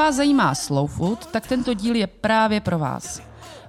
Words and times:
vás 0.00 0.14
zajímá 0.14 0.54
slow 0.54 0.90
food, 0.90 1.26
tak 1.26 1.46
tento 1.46 1.74
díl 1.74 1.94
je 1.94 2.06
právě 2.06 2.60
pro 2.60 2.78
vás. 2.78 3.20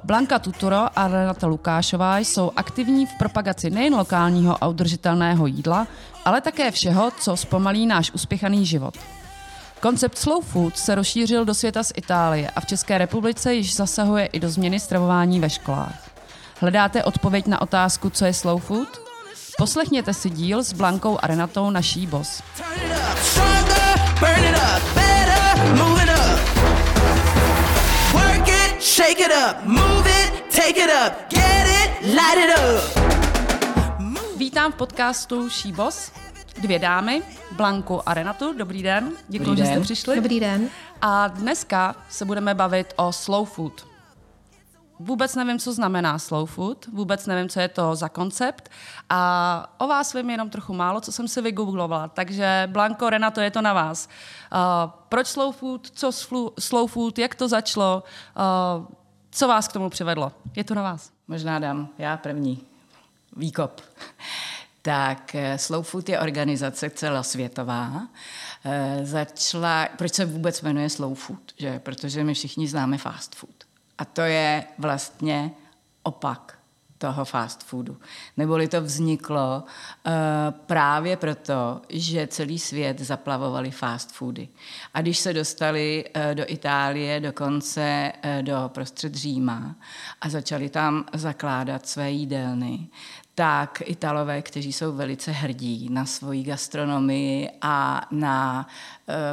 Blanka 0.04 0.40
Tutoro 0.40 0.88
a 0.96 1.08
Renata 1.08 1.48
Lukášová 1.48 2.18
jsou 2.18 2.52
aktivní 2.56 3.06
v 3.06 3.14
propagaci 3.18 3.70
nejen 3.70 3.94
lokálního 3.96 4.64
a 4.64 4.68
udržitelného 4.68 5.46
jídla, 5.46 5.88
ale 6.26 6.42
také 6.42 6.72
všeho, 6.72 7.12
co 7.20 7.38
zpomalí 7.38 7.86
náš 7.86 8.12
uspěchaný 8.12 8.66
život. 8.66 8.98
Koncept 9.80 10.18
slow 10.18 10.44
food 10.44 10.78
se 10.78 10.96
rozšířil 10.96 11.46
do 11.46 11.54
světa 11.54 11.84
z 11.84 11.92
Itálie 11.96 12.50
a 12.50 12.62
v 12.62 12.66
České 12.66 12.98
republice 12.98 13.54
již 13.54 13.76
zasahuje 13.76 14.26
i 14.26 14.40
do 14.40 14.50
změny 14.50 14.80
stravování 14.80 15.40
ve 15.40 15.50
školách. 15.50 16.10
Hledáte 16.60 17.04
odpověď 17.04 17.48
na 17.48 17.62
otázku, 17.62 18.10
co 18.10 18.26
je 18.26 18.34
slow 18.34 18.62
food? 18.62 19.02
Poslechněte 19.58 20.14
si 20.14 20.30
díl 20.30 20.64
s 20.64 20.74
Blankou 20.74 21.18
a 21.22 21.28
Renatou 21.28 21.72
naší 28.82 29.16
boss. 29.16 29.56
Vítám 34.38 34.72
v 34.72 34.76
podcastu 34.76 35.50
Boss 35.76 36.12
dvě 36.62 36.80
dámy, 36.80 37.22
Blanku 37.52 38.10
a 38.10 38.14
Renatu. 38.14 38.54
Dobrý 38.58 38.84
den, 38.84 39.12
děkuji, 39.28 39.56
že 39.56 39.66
jste 39.66 39.80
přišli. 39.80 40.16
Dobrý 40.16 40.40
den. 40.40 40.70
A 41.02 41.28
dneska 41.28 41.96
se 42.10 42.26
budeme 42.26 42.54
bavit 42.54 42.94
o 42.96 43.14
slow 43.14 43.46
food. 43.46 43.91
Vůbec 45.04 45.36
nevím, 45.36 45.60
co 45.60 45.74
znamená 45.74 46.20
slow 46.20 46.50
food, 46.50 46.88
vůbec 46.88 47.26
nevím, 47.26 47.50
co 47.50 47.60
je 47.60 47.68
to 47.68 47.96
za 47.96 48.10
koncept 48.10 48.70
a 49.10 49.76
o 49.78 49.88
vás 49.88 50.14
vím 50.14 50.30
jenom 50.30 50.50
trochu 50.50 50.74
málo, 50.74 51.02
co 51.02 51.12
jsem 51.12 51.28
si 51.28 51.42
vygooglovala. 51.42 52.08
Takže 52.08 52.70
Blanko, 52.72 53.10
Renato, 53.10 53.42
je 53.42 53.52
to 53.52 53.62
na 53.62 53.74
vás. 53.74 54.10
Uh, 54.54 54.92
proč 55.10 55.28
slow 55.28 55.56
food, 55.56 55.90
co 55.90 56.12
slow 56.60 56.88
food, 56.88 57.20
jak 57.20 57.36
to 57.36 57.48
začalo, 57.48 58.04
uh, 58.80 58.86
co 59.32 59.48
vás 59.48 59.68
k 59.68 59.74
tomu 59.74 59.90
přivedlo? 59.90 60.32
Je 60.56 60.64
to 60.64 60.76
na 60.76 60.82
vás. 60.82 61.12
Možná 61.28 61.60
dám 61.60 61.90
já 61.98 62.18
první 62.18 62.64
výkop. 63.36 63.82
Tak 64.82 65.36
eh, 65.36 65.58
Slow 65.58 65.84
Food 65.84 66.10
je 66.10 66.20
organizace 66.20 66.90
celosvětová. 66.90 68.08
Eh, 68.66 69.00
začala, 69.04 69.88
proč 69.98 70.14
se 70.14 70.26
vůbec 70.26 70.62
jmenuje 70.62 70.90
Slow 70.90 71.16
Food? 71.16 71.52
Že? 71.58 71.80
Protože 71.80 72.24
my 72.24 72.34
všichni 72.34 72.68
známe 72.68 72.98
fast 72.98 73.36
food. 73.36 73.61
A 74.02 74.06
to 74.06 74.22
je 74.22 74.64
vlastně 74.78 75.52
opak 76.04 76.58
toho 76.98 77.26
fast 77.26 77.64
foodu. 77.64 77.98
Neboli 78.38 78.68
to 78.68 78.82
vzniklo 78.82 79.64
uh, 79.64 80.12
právě 80.66 81.18
proto, 81.18 81.82
že 81.90 82.28
celý 82.28 82.60
svět 82.60 83.00
zaplavovali 83.00 83.72
fast 83.72 84.12
foody. 84.12 84.48
A 84.94 85.02
když 85.02 85.18
se 85.18 85.34
dostali 85.34 86.06
uh, 86.06 86.36
do 86.36 86.44
Itálie, 86.48 87.20
dokonce 87.20 88.12
uh, 88.16 88.44
do 88.44 88.72
prostřed 88.74 89.16
Říma 89.16 89.76
a 90.22 90.30
začali 90.30 90.70
tam 90.70 91.06
zakládat 91.14 91.88
své 91.88 92.12
jídelny, 92.12 92.88
tak 93.42 93.82
Italové, 93.86 94.42
kteří 94.42 94.74
jsou 94.74 94.92
velice 94.92 95.32
hrdí 95.32 95.88
na 95.92 96.06
svoji 96.06 96.44
gastronomii 96.44 97.50
a 97.62 98.08
na 98.12 98.68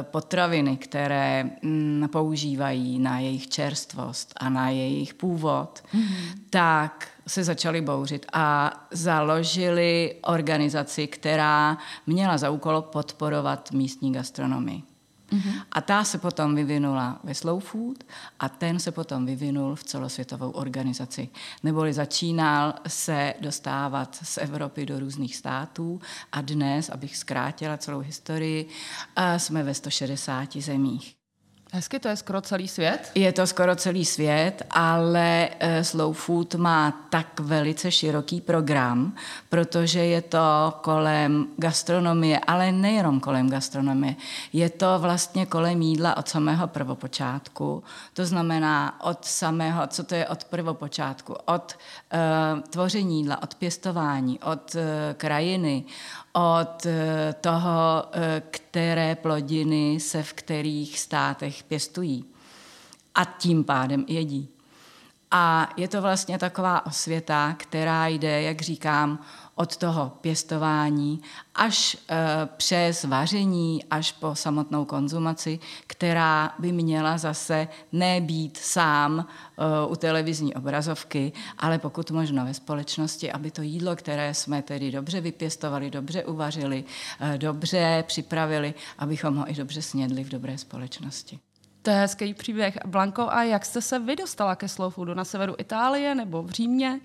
potraviny, 0.01 0.77
které 0.77 1.43
mm, 1.61 2.07
používají 2.11 2.99
na 2.99 3.19
jejich 3.19 3.47
čerstvost 3.47 4.33
a 4.37 4.49
na 4.49 4.69
jejich 4.69 5.13
původ, 5.13 5.83
mm-hmm. 5.93 6.39
tak 6.49 7.07
se 7.27 7.43
začali 7.43 7.81
bouřit 7.81 8.25
a 8.33 8.73
založili 8.91 10.15
organizaci, 10.23 11.07
která 11.07 11.77
měla 12.07 12.37
za 12.37 12.49
úkol 12.49 12.81
podporovat 12.81 13.71
místní 13.71 14.13
gastronomii. 14.13 14.88
Mm-hmm. 15.31 15.61
A 15.71 15.81
ta 15.81 16.03
se 16.03 16.17
potom 16.17 16.55
vyvinula 16.55 17.19
ve 17.23 17.35
Slow 17.35 17.59
Food 17.59 18.03
a 18.39 18.49
ten 18.49 18.79
se 18.79 18.91
potom 18.91 19.25
vyvinul 19.25 19.75
v 19.75 19.83
celosvětovou 19.83 20.49
organizaci. 20.49 21.29
Neboli 21.63 21.93
začínal 21.93 22.73
se 22.87 23.33
dostávat 23.39 24.19
z 24.23 24.37
Evropy 24.37 24.85
do 24.85 24.99
různých 24.99 25.35
států 25.35 26.01
a 26.31 26.41
dnes, 26.41 26.89
abych 26.89 27.17
zkrátila 27.17 27.77
celou 27.77 27.99
historii, 27.99 28.67
jsme 29.37 29.63
ve 29.63 29.73
160 29.73 30.55
zemích. 30.57 31.18
Hezky, 31.71 31.99
to 31.99 32.07
je 32.07 32.15
skoro 32.15 32.41
celý 32.41 32.67
svět? 32.67 33.11
Je 33.15 33.31
to 33.31 33.47
skoro 33.47 33.75
celý 33.75 34.05
svět, 34.05 34.63
ale 34.71 35.49
eh, 35.59 35.83
Slow 35.83 36.13
Food 36.13 36.55
má 36.55 37.07
tak 37.09 37.39
velice 37.39 37.91
široký 37.91 38.41
program, 38.41 39.15
protože 39.49 39.99
je 40.05 40.21
to 40.21 40.73
kolem 40.81 41.47
gastronomie, 41.57 42.39
ale 42.39 42.71
nejenom 42.71 43.19
kolem 43.19 43.49
gastronomie. 43.49 44.15
Je 44.53 44.69
to 44.69 44.99
vlastně 44.99 45.45
kolem 45.45 45.81
jídla 45.81 46.17
od 46.17 46.27
samého 46.27 46.67
prvopočátku. 46.67 47.83
To 48.13 48.25
znamená 48.25 49.03
od 49.03 49.25
samého, 49.25 49.87
co 49.87 50.03
to 50.03 50.15
je 50.15 50.27
od 50.27 50.43
prvopočátku, 50.43 51.35
od 51.45 51.77
uh, 52.13 52.61
tvoření 52.61 53.17
jídla, 53.17 53.43
od 53.43 53.55
pěstování, 53.55 54.39
od 54.39 54.75
uh, 54.75 54.81
krajiny, 55.17 55.85
od 56.33 56.85
eh, 56.85 57.35
toho, 57.41 58.03
eh, 58.11 58.41
které 58.51 59.15
plodiny 59.15 59.99
se 59.99 60.23
v 60.23 60.33
kterých 60.33 60.99
státech 60.99 61.58
pěstují. 61.63 62.25
A 63.15 63.25
tím 63.25 63.63
pádem 63.63 64.05
jedí. 64.07 64.49
A 65.31 65.69
je 65.77 65.87
to 65.87 66.01
vlastně 66.01 66.37
taková 66.37 66.85
osvěta, 66.85 67.55
která 67.57 68.07
jde, 68.07 68.41
jak 68.41 68.61
říkám, 68.61 69.19
od 69.55 69.77
toho 69.77 70.11
pěstování 70.21 71.21
až 71.55 71.97
e, 72.09 72.17
přes 72.57 73.03
vaření, 73.03 73.83
až 73.91 74.11
po 74.11 74.35
samotnou 74.35 74.85
konzumaci, 74.85 75.59
která 75.87 76.53
by 76.59 76.71
měla 76.71 77.17
zase 77.17 77.67
nebýt 77.91 78.57
sám 78.57 79.19
e, 79.19 79.87
u 79.87 79.95
televizní 79.95 80.53
obrazovky, 80.53 81.31
ale 81.57 81.79
pokud 81.79 82.11
možno 82.11 82.45
ve 82.45 82.53
společnosti, 82.53 83.31
aby 83.31 83.51
to 83.51 83.61
jídlo, 83.61 83.95
které 83.95 84.33
jsme 84.33 84.61
tedy 84.61 84.91
dobře 84.91 85.21
vypěstovali, 85.21 85.91
dobře 85.91 86.25
uvařili, 86.25 86.83
e, 87.19 87.37
dobře 87.37 88.03
připravili, 88.07 88.73
abychom 88.97 89.35
ho 89.35 89.51
i 89.51 89.53
dobře 89.53 89.81
snědli 89.81 90.23
v 90.23 90.29
dobré 90.29 90.57
společnosti. 90.57 91.39
To 91.81 91.89
je 91.89 91.95
hezký 91.95 92.33
příběh. 92.33 92.77
Blanko, 92.85 93.27
a 93.29 93.43
jak 93.43 93.65
jste 93.65 93.81
se 93.81 93.99
vy 93.99 94.15
dostala 94.15 94.55
ke 94.55 94.67
slow 94.67 94.93
foodu? 94.93 95.13
Na 95.13 95.25
severu 95.25 95.55
Itálie 95.57 96.15
nebo 96.15 96.43
v 96.43 96.49
Římě? 96.49 96.99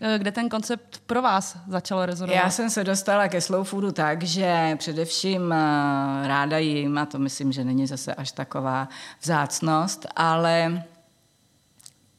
Eh, 0.00 0.18
kde 0.18 0.32
ten 0.32 0.48
koncept 0.48 1.02
pro 1.06 1.22
vás 1.22 1.56
začal 1.68 2.06
rezonovat? 2.06 2.44
Já 2.44 2.50
jsem 2.50 2.70
se 2.70 2.84
dostala 2.84 3.28
ke 3.28 3.40
slow 3.40 3.66
foodu 3.66 3.92
tak, 3.92 4.22
že 4.22 4.76
především 4.78 5.52
eh, 5.52 6.28
ráda 6.28 6.58
jim, 6.58 6.98
a 6.98 7.06
to 7.06 7.18
myslím, 7.18 7.52
že 7.52 7.64
není 7.64 7.86
zase 7.86 8.14
až 8.14 8.32
taková 8.32 8.88
vzácnost, 9.22 10.06
ale 10.16 10.82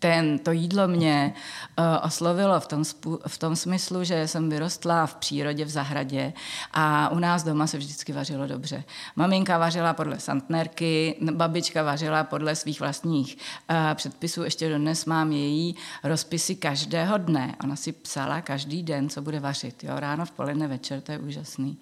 ten, 0.04 0.40
to 0.40 0.52
jídlo 0.52 0.88
mě 0.88 1.34
uh, 1.80 1.86
oslovilo 2.04 2.60
v 2.60 2.68
tom, 2.68 2.86
spu, 2.86 3.20
v 3.28 3.38
tom 3.38 3.56
smyslu, 3.56 4.04
že 4.04 4.28
jsem 4.28 4.50
vyrostla 4.50 5.06
v 5.06 5.16
přírodě, 5.16 5.66
v 5.66 5.70
zahradě 5.70 6.34
a 6.74 7.10
u 7.10 7.20
nás 7.20 7.44
doma 7.44 7.68
se 7.68 7.78
vždycky 7.78 8.14
vařilo 8.14 8.48
dobře. 8.48 8.84
Maminka 9.16 9.58
vařila 9.58 9.94
podle 9.94 10.20
santnerky, 10.20 11.16
babička 11.32 11.84
vařila 11.84 12.24
podle 12.24 12.56
svých 12.56 12.80
vlastních 12.80 13.38
uh, 13.70 13.76
předpisů. 13.96 14.44
Ještě 14.44 14.70
dodnes 14.70 15.06
mám 15.06 15.32
její 15.32 15.76
rozpisy 16.04 16.56
každého 16.56 17.18
dne. 17.18 17.56
Ona 17.64 17.76
si 17.76 17.92
psala 17.92 18.42
každý 18.42 18.84
den, 18.84 19.10
co 19.10 19.22
bude 19.22 19.40
vařit. 19.40 19.84
Jo? 19.84 20.00
Ráno, 20.00 20.26
v 20.26 20.32
poledne, 20.32 20.68
večer, 20.68 21.02
to 21.02 21.12
je 21.12 21.20
úžasný. 21.20 21.78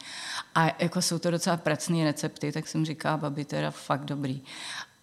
A 0.55 0.67
jako 0.79 1.01
jsou 1.01 1.19
to 1.19 1.31
docela 1.31 1.57
pracné 1.57 2.03
recepty, 2.03 2.51
tak 2.51 2.67
jsem 2.67 2.85
říkala, 2.85 3.17
babi, 3.17 3.45
je 3.51 3.71
fakt 3.71 4.05
dobrý. 4.05 4.41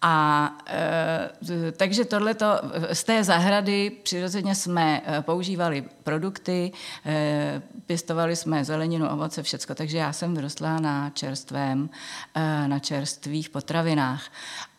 A 0.01 0.57
e, 0.67 1.71
takže 1.71 2.05
tohleto, 2.05 2.45
z 2.93 3.03
té 3.03 3.23
zahrady 3.23 3.89
přirozeně 3.89 4.55
jsme 4.55 5.01
e, 5.05 5.21
používali 5.21 5.85
produkty, 6.03 6.71
e, 7.05 7.61
pěstovali 7.85 8.35
jsme 8.35 8.65
zeleninu, 8.65 9.09
ovoce, 9.09 9.43
všecko, 9.43 9.75
takže 9.75 9.97
já 9.97 10.13
jsem 10.13 10.35
vyrostla 10.35 10.79
na 10.79 11.09
čerstvém, 11.09 11.89
e, 12.35 12.67
na 12.67 12.79
čerstvých 12.79 13.49
potravinách. 13.49 14.23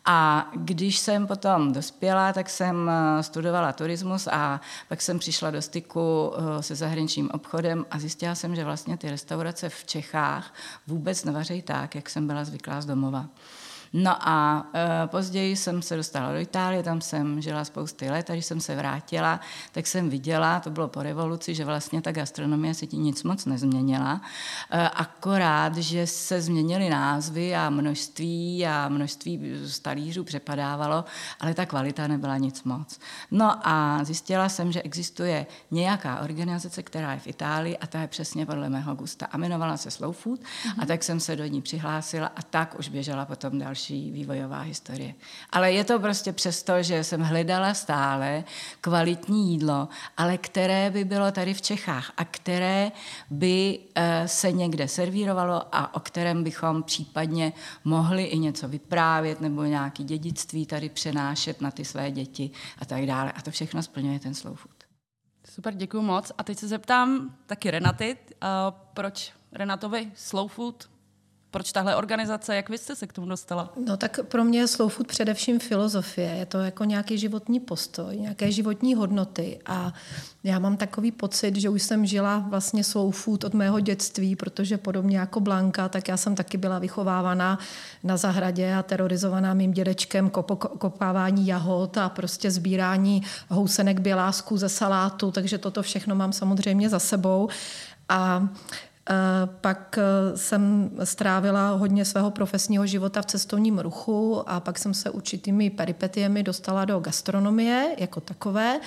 A 0.05 0.49
když 0.55 0.99
jsem 0.99 1.27
potom 1.27 1.73
dospěla, 1.73 2.33
tak 2.33 2.49
jsem 2.49 2.89
e, 2.89 3.23
studovala 3.23 3.73
turismus 3.73 4.27
a 4.27 4.61
pak 4.87 5.01
jsem 5.01 5.19
přišla 5.19 5.51
do 5.51 5.61
styku 5.61 6.33
e, 6.59 6.63
se 6.63 6.75
zahraničním 6.75 7.31
obchodem 7.31 7.85
a 7.91 7.99
zjistila 7.99 8.35
jsem, 8.35 8.55
že 8.55 8.63
vlastně 8.63 8.97
ty 8.97 9.09
restaurace 9.09 9.69
v 9.69 9.85
Čechách 9.85 10.53
vůbec 10.87 11.23
nevařejí 11.23 11.61
tak, 11.61 11.95
jak 11.95 12.09
jsem 12.09 12.27
byla 12.27 12.43
zvyklá 12.43 12.81
z 12.81 12.85
domova. 12.85 13.25
No 13.93 14.29
a 14.29 14.65
e, 14.75 15.07
později 15.07 15.55
jsem 15.55 15.81
se 15.81 15.95
dostala 15.95 16.31
do 16.31 16.39
Itálie, 16.39 16.83
tam 16.83 17.01
jsem 17.01 17.41
žila 17.41 17.65
spousty 17.65 18.09
let 18.09 18.29
a 18.29 18.33
když 18.33 18.45
jsem 18.45 18.59
se 18.59 18.75
vrátila, 18.75 19.39
tak 19.71 19.87
jsem 19.87 20.09
viděla, 20.09 20.59
to 20.59 20.69
bylo 20.69 20.87
po 20.87 21.03
revoluci, 21.03 21.55
že 21.55 21.65
vlastně 21.65 22.01
ta 22.01 22.11
gastronomie 22.11 22.73
se 22.73 22.87
ti 22.87 22.97
nic 22.97 23.23
moc 23.23 23.45
nezměnila, 23.45 24.21
e, 24.69 24.89
akorát, 24.89 25.77
že 25.77 26.07
se 26.07 26.41
změnily 26.41 26.89
názvy 26.89 27.55
a 27.55 27.69
množství 27.69 28.67
a 28.67 28.89
množství 28.89 29.39
stalířů 29.67 30.23
přepadávalo, 30.23 31.05
ale 31.39 31.53
ta 31.53 31.65
kvalita 31.65 32.07
nebyla 32.07 32.37
nic 32.37 32.63
moc. 32.63 32.99
No 33.31 33.67
a 33.67 34.03
zjistila 34.03 34.49
jsem, 34.49 34.71
že 34.71 34.81
existuje 34.81 35.45
nějaká 35.71 36.19
organizace, 36.19 36.83
která 36.83 37.13
je 37.13 37.19
v 37.19 37.27
Itálii 37.27 37.77
a 37.77 37.87
ta 37.87 38.01
je 38.01 38.07
přesně 38.07 38.45
podle 38.45 38.69
mého 38.69 38.95
gusta 38.95 39.25
a 39.25 39.37
jmenovala 39.37 39.77
se 39.77 39.91
Slow 39.91 40.15
Food 40.15 40.39
mm-hmm. 40.39 40.83
a 40.83 40.85
tak 40.85 41.03
jsem 41.03 41.19
se 41.19 41.35
do 41.35 41.45
ní 41.45 41.61
přihlásila 41.61 42.27
a 42.27 42.41
tak 42.41 42.79
už 42.79 42.89
běžela 42.89 43.25
potom 43.25 43.59
další 43.59 43.80
další 43.81 44.11
vývojová 44.11 44.59
historie. 44.59 45.13
Ale 45.49 45.71
je 45.71 45.83
to 45.83 45.99
prostě 45.99 46.33
přesto, 46.33 46.83
že 46.83 47.03
jsem 47.03 47.21
hledala 47.21 47.73
stále 47.73 48.43
kvalitní 48.81 49.51
jídlo, 49.51 49.87
ale 50.17 50.37
které 50.37 50.89
by 50.89 51.03
bylo 51.03 51.31
tady 51.31 51.53
v 51.53 51.61
Čechách 51.61 52.11
a 52.17 52.25
které 52.25 52.91
by 53.29 53.79
eh, 53.95 54.27
se 54.27 54.51
někde 54.51 54.87
servírovalo 54.87 55.63
a 55.71 55.95
o 55.95 55.99
kterém 55.99 56.43
bychom 56.43 56.83
případně 56.83 57.53
mohli 57.83 58.23
i 58.23 58.39
něco 58.39 58.67
vyprávět 58.67 59.41
nebo 59.41 59.63
nějaké 59.63 60.03
dědictví 60.03 60.65
tady 60.65 60.89
přenášet 60.89 61.61
na 61.61 61.71
ty 61.71 61.85
své 61.85 62.11
děti 62.11 62.51
a 62.77 62.85
tak 62.85 63.05
dále. 63.05 63.31
A 63.31 63.41
to 63.41 63.51
všechno 63.51 63.83
splňuje 63.83 64.19
ten 64.19 64.33
slow 64.33 64.55
food. 64.55 64.83
Super, 65.49 65.73
děkuji 65.73 66.01
moc. 66.01 66.31
A 66.37 66.43
teď 66.43 66.57
se 66.57 66.67
zeptám 66.67 67.35
taky 67.45 67.71
Renaty, 67.71 68.17
uh, 68.17 68.47
proč 68.93 69.33
Renatovi 69.51 70.11
slow 70.15 70.47
food 70.47 70.90
proč 71.51 71.71
tahle 71.71 71.95
organizace? 71.95 72.55
Jak 72.55 72.69
vy 72.69 72.77
jste 72.77 72.95
se 72.95 73.07
k 73.07 73.13
tomu 73.13 73.27
dostala? 73.27 73.73
No 73.85 73.97
tak 73.97 74.19
pro 74.23 74.43
mě 74.43 74.59
je 74.59 74.67
slow 74.67 74.91
food 74.91 75.07
především 75.07 75.59
filozofie. 75.59 76.29
Je 76.29 76.45
to 76.45 76.59
jako 76.59 76.83
nějaký 76.83 77.17
životní 77.17 77.59
postoj, 77.59 78.17
nějaké 78.17 78.51
životní 78.51 78.95
hodnoty. 78.95 79.59
A 79.65 79.93
já 80.43 80.59
mám 80.59 80.77
takový 80.77 81.11
pocit, 81.11 81.55
že 81.55 81.69
už 81.69 81.83
jsem 81.83 82.05
žila 82.05 82.45
vlastně 82.49 82.83
slow 82.83 83.11
food 83.11 83.43
od 83.43 83.53
mého 83.53 83.79
dětství, 83.79 84.35
protože 84.35 84.77
podobně 84.77 85.17
jako 85.17 85.39
Blanka, 85.39 85.89
tak 85.89 86.07
já 86.07 86.17
jsem 86.17 86.35
taky 86.35 86.57
byla 86.57 86.79
vychovávaná 86.79 87.59
na 88.03 88.17
zahradě 88.17 88.75
a 88.75 88.83
terorizovaná 88.83 89.53
mým 89.53 89.71
dědečkem 89.71 90.29
kopávání 90.77 91.47
jahod 91.47 91.97
a 91.97 92.09
prostě 92.09 92.51
sbírání 92.51 93.23
housenek 93.49 93.99
bělásku 93.99 94.57
ze 94.57 94.69
salátu, 94.69 95.31
takže 95.31 95.57
toto 95.57 95.81
všechno 95.81 96.15
mám 96.15 96.33
samozřejmě 96.33 96.89
za 96.89 96.99
sebou. 96.99 97.49
A 98.09 98.47
pak 99.45 99.97
eh, 99.97 100.37
jsem 100.37 100.91
strávila 101.03 101.69
hodně 101.69 102.05
svého 102.05 102.31
profesního 102.31 102.85
života 102.85 103.21
v 103.21 103.25
cestovním 103.25 103.79
ruchu 103.79 104.49
a 104.49 104.59
pak 104.59 104.79
jsem 104.79 104.93
se 104.93 105.09
určitými 105.09 105.69
peripetiemi 105.69 106.43
dostala 106.43 106.85
do 106.85 106.99
gastronomie 106.99 107.95
jako 107.97 108.21
takové. 108.21 108.79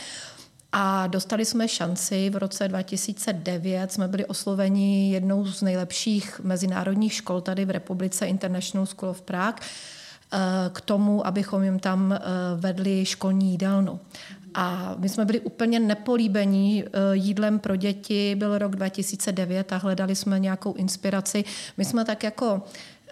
A 0.72 1.06
dostali 1.06 1.44
jsme 1.44 1.68
šanci 1.68 2.30
v 2.30 2.36
roce 2.36 2.68
2009, 2.68 3.92
jsme 3.92 4.08
byli 4.08 4.26
osloveni 4.26 5.12
jednou 5.12 5.46
z 5.46 5.62
nejlepších 5.62 6.40
mezinárodních 6.44 7.12
škol 7.12 7.40
tady 7.40 7.64
v 7.64 7.70
republice 7.70 8.26
International 8.26 8.86
School 8.86 9.10
of 9.10 9.22
Prague, 9.22 9.66
eh, 10.32 10.38
k 10.72 10.80
tomu, 10.80 11.26
abychom 11.26 11.62
jim 11.62 11.78
tam 11.78 12.18
vedli 12.56 13.04
školní 13.04 13.50
jídelnu. 13.50 14.00
A 14.54 14.94
my 14.98 15.08
jsme 15.08 15.24
byli 15.24 15.40
úplně 15.40 15.80
nepolíbení 15.80 16.84
eh, 16.84 16.88
jídlem 17.12 17.58
pro 17.58 17.76
děti. 17.76 18.34
Byl 18.34 18.58
rok 18.58 18.76
2009 18.76 19.72
a 19.72 19.76
hledali 19.76 20.16
jsme 20.16 20.38
nějakou 20.38 20.74
inspiraci. 20.74 21.44
My 21.76 21.84
jsme 21.84 22.04
tak 22.04 22.22
jako 22.22 22.62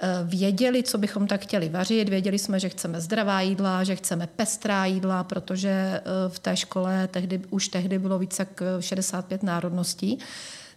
eh, 0.03 0.09
věděli, 0.25 0.83
co 0.83 0.99
bychom 0.99 1.27
tak 1.27 1.41
chtěli 1.41 1.69
vařit. 1.69 2.09
Věděli 2.09 2.39
jsme, 2.39 2.61
že 2.61 2.69
chceme 2.69 3.01
zdravá 3.01 3.41
jídla, 3.41 3.85
že 3.85 3.97
chceme 3.97 4.27
pestrá 4.27 4.85
jídla, 4.85 5.25
protože 5.25 5.71
eh, 5.71 6.03
v 6.29 6.39
té 6.39 6.57
škole 6.57 7.09
tehdy, 7.09 7.41
už 7.51 7.69
tehdy 7.69 7.99
bylo 7.99 8.19
více 8.19 8.43
jak 8.43 8.63
65 8.81 9.43
národností 9.43 10.19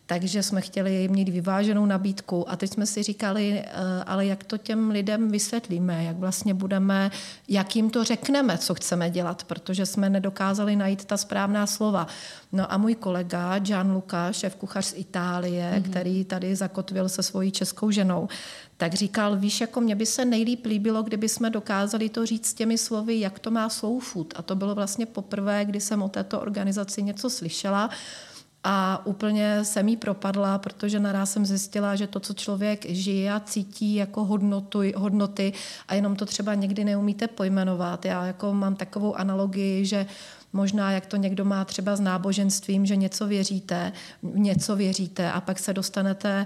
takže 0.06 0.44
jsme 0.44 0.62
chtěli 0.62 1.08
mít 1.08 1.30
vyváženou 1.30 1.86
nabídku 1.86 2.50
a 2.50 2.56
teď 2.56 2.74
jsme 2.74 2.86
si 2.86 3.04
říkali, 3.04 3.60
eh, 3.60 3.74
ale 4.06 4.26
jak 4.26 4.44
to 4.44 4.58
těm 4.58 4.90
lidem 4.90 5.32
vysvětlíme, 5.32 6.04
jak 6.04 6.18
vlastně 6.18 6.54
budeme, 6.54 7.12
jak 7.48 7.76
jim 7.76 7.90
to 7.90 8.04
řekneme, 8.04 8.58
co 8.58 8.76
chceme 8.76 9.10
dělat, 9.10 9.44
protože 9.44 9.86
jsme 9.86 10.10
nedokázali 10.10 10.76
najít 10.76 11.06
ta 11.06 11.18
správná 11.18 11.68
slova. 11.68 12.08
No 12.52 12.74
a 12.74 12.78
můj 12.78 12.96
kolega 12.96 13.60
Gianluca, 13.60 14.32
šéf 14.32 14.56
kuchař 14.56 14.86
z 14.86 14.94
Itálie, 14.98 15.72
mm-hmm. 15.76 15.90
který 15.90 16.26
tady 16.26 16.56
zakotvil 16.56 17.10
se 17.10 17.24
svojí 17.24 17.52
českou 17.52 17.92
ženou, 17.92 18.28
tak 18.78 18.94
říkal, 18.94 19.38
víš, 19.38 19.62
jako 19.62 19.82
mě 19.82 19.96
by 19.96 20.06
se 20.06 20.26
nejlíp 20.26 20.66
líbilo, 20.66 21.04
kdyby 21.04 21.30
jsme 21.30 21.50
dokázali 21.50 22.10
to 22.10 22.26
říct 22.26 22.54
těmi 22.54 22.78
slovy, 22.78 23.20
jak 23.20 23.40
to 23.40 23.52
má 23.52 23.70
slow 23.70 24.00
food. 24.04 24.34
A 24.38 24.42
to 24.42 24.56
bylo 24.56 24.76
vlastně 24.76 25.06
poprvé, 25.06 25.66
kdy 25.66 25.82
jsem 25.82 26.02
o 26.02 26.10
této 26.10 26.42
organizaci 26.42 27.04
něco 27.04 27.30
slyšela 27.30 27.90
a 28.68 29.06
úplně 29.06 29.66
jsem 29.66 29.88
jí 29.88 29.98
propadla, 29.98 30.58
protože 30.58 31.00
naraz 31.00 31.32
jsem 31.32 31.46
zjistila, 31.46 31.96
že 31.96 32.08
to, 32.08 32.20
co 32.20 32.34
člověk 32.34 32.90
žije 32.90 33.34
a 33.34 33.40
cítí 33.40 33.96
jako 33.96 34.26
hodnotu, 34.26 34.80
hodnoty 34.96 35.54
a 35.88 35.96
jenom 35.96 36.16
to 36.16 36.26
třeba 36.26 36.54
někdy 36.54 36.84
neumíte 36.84 37.28
pojmenovat. 37.28 38.06
Já 38.06 38.26
jako 38.26 38.54
mám 38.54 38.76
takovou 38.76 39.16
analogii, 39.16 39.86
že 39.86 40.06
možná 40.54 40.92
jak 40.92 41.06
to 41.06 41.18
někdo 41.18 41.46
má 41.46 41.66
třeba 41.66 41.96
s 41.96 42.00
náboženstvím, 42.00 42.86
že 42.86 42.96
něco 42.96 43.28
věříte, 43.28 43.92
něco 44.22 44.76
věříte 44.76 45.32
a 45.32 45.42
pak 45.42 45.60
se 45.60 45.74
dostanete 45.74 46.46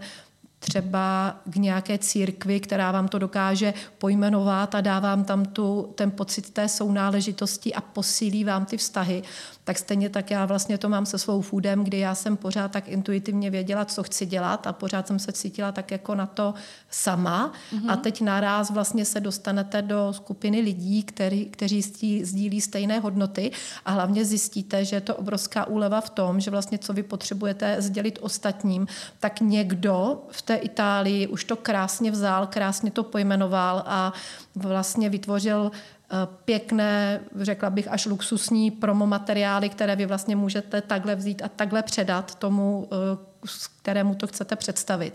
třeba 0.60 1.36
k 1.46 1.56
nějaké 1.56 1.98
církvi, 1.98 2.60
která 2.60 2.92
vám 2.92 3.08
to 3.08 3.20
dokáže 3.20 3.74
pojmenovat 3.98 4.76
a 4.76 4.82
dá 4.82 5.00
vám 5.00 5.24
tam 5.24 5.46
tu, 5.46 5.94
ten 5.96 6.12
pocit 6.12 6.50
té 6.50 6.68
sounáležitosti 6.68 7.74
a 7.74 7.82
posílí 7.82 8.44
vám 8.44 8.66
ty 8.66 8.78
vztahy, 8.78 9.24
tak 9.64 9.78
stejně 9.78 10.10
tak 10.10 10.32
já 10.32 10.46
vlastně 10.46 10.78
to 10.78 10.90
mám 10.90 11.06
se 11.06 11.18
svou 11.18 11.42
foodem, 11.42 11.84
kdy 11.84 12.00
já 12.00 12.16
jsem 12.16 12.38
pořád 12.38 12.72
tak 12.72 12.88
intuitivně 12.88 13.50
věděla, 13.50 13.86
co 13.86 14.04
chci 14.04 14.26
dělat 14.26 14.68
a 14.68 14.74
pořád 14.74 15.08
jsem 15.08 15.20
se 15.20 15.32
cítila 15.32 15.72
tak 15.72 15.92
jako 15.92 16.16
na 16.16 16.26
to 16.26 16.54
sama 16.90 17.54
mm-hmm. 17.74 17.92
a 17.92 17.96
teď 17.96 18.22
naraz 18.22 18.72
vlastně 18.72 19.06
se 19.06 19.20
dostanete 19.20 19.82
do 19.82 20.14
skupiny 20.14 20.62
lidí, 20.62 21.04
který, 21.04 21.46
kteří 21.46 21.82
sdílí 22.24 22.62
stejné 22.62 23.00
hodnoty 23.00 23.52
a 23.86 23.92
hlavně 23.92 24.26
zjistíte, 24.26 24.86
že 24.86 24.96
je 24.96 25.02
to 25.02 25.16
obrovská 25.16 25.66
úleva 25.66 26.02
v 26.02 26.10
tom, 26.10 26.40
že 26.40 26.52
vlastně 26.52 26.78
co 26.78 26.94
vy 26.94 27.04
potřebujete 27.04 27.76
sdělit 27.82 28.20
ostatním, 28.22 28.88
tak 29.20 29.42
někdo 29.42 30.24
v 30.32 30.42
té 30.50 30.56
Itálii 30.56 31.28
už 31.28 31.44
to 31.44 31.56
krásně 31.56 32.12
vzal, 32.12 32.48
krásně 32.48 32.92
to 32.92 33.04
pojmenoval 33.04 33.84
a 33.86 34.14
vlastně 34.56 35.10
vytvořil 35.10 35.72
eh, 35.72 36.16
pěkné, 36.46 37.20
řekla 37.36 37.70
bych 37.70 37.88
až 37.92 38.06
luxusní 38.06 38.72
promo 38.72 39.08
materiály, 39.08 39.70
které 39.70 39.96
vy 39.96 40.06
vlastně 40.06 40.36
můžete 40.36 40.82
takhle 40.82 41.16
vzít 41.16 41.42
a 41.42 41.50
takhle 41.50 41.84
předat 41.84 42.36
tomu, 42.36 42.88
eh, 42.92 43.48
kterému 43.82 44.16
to 44.16 44.28
chcete 44.28 44.56
představit. 44.56 45.14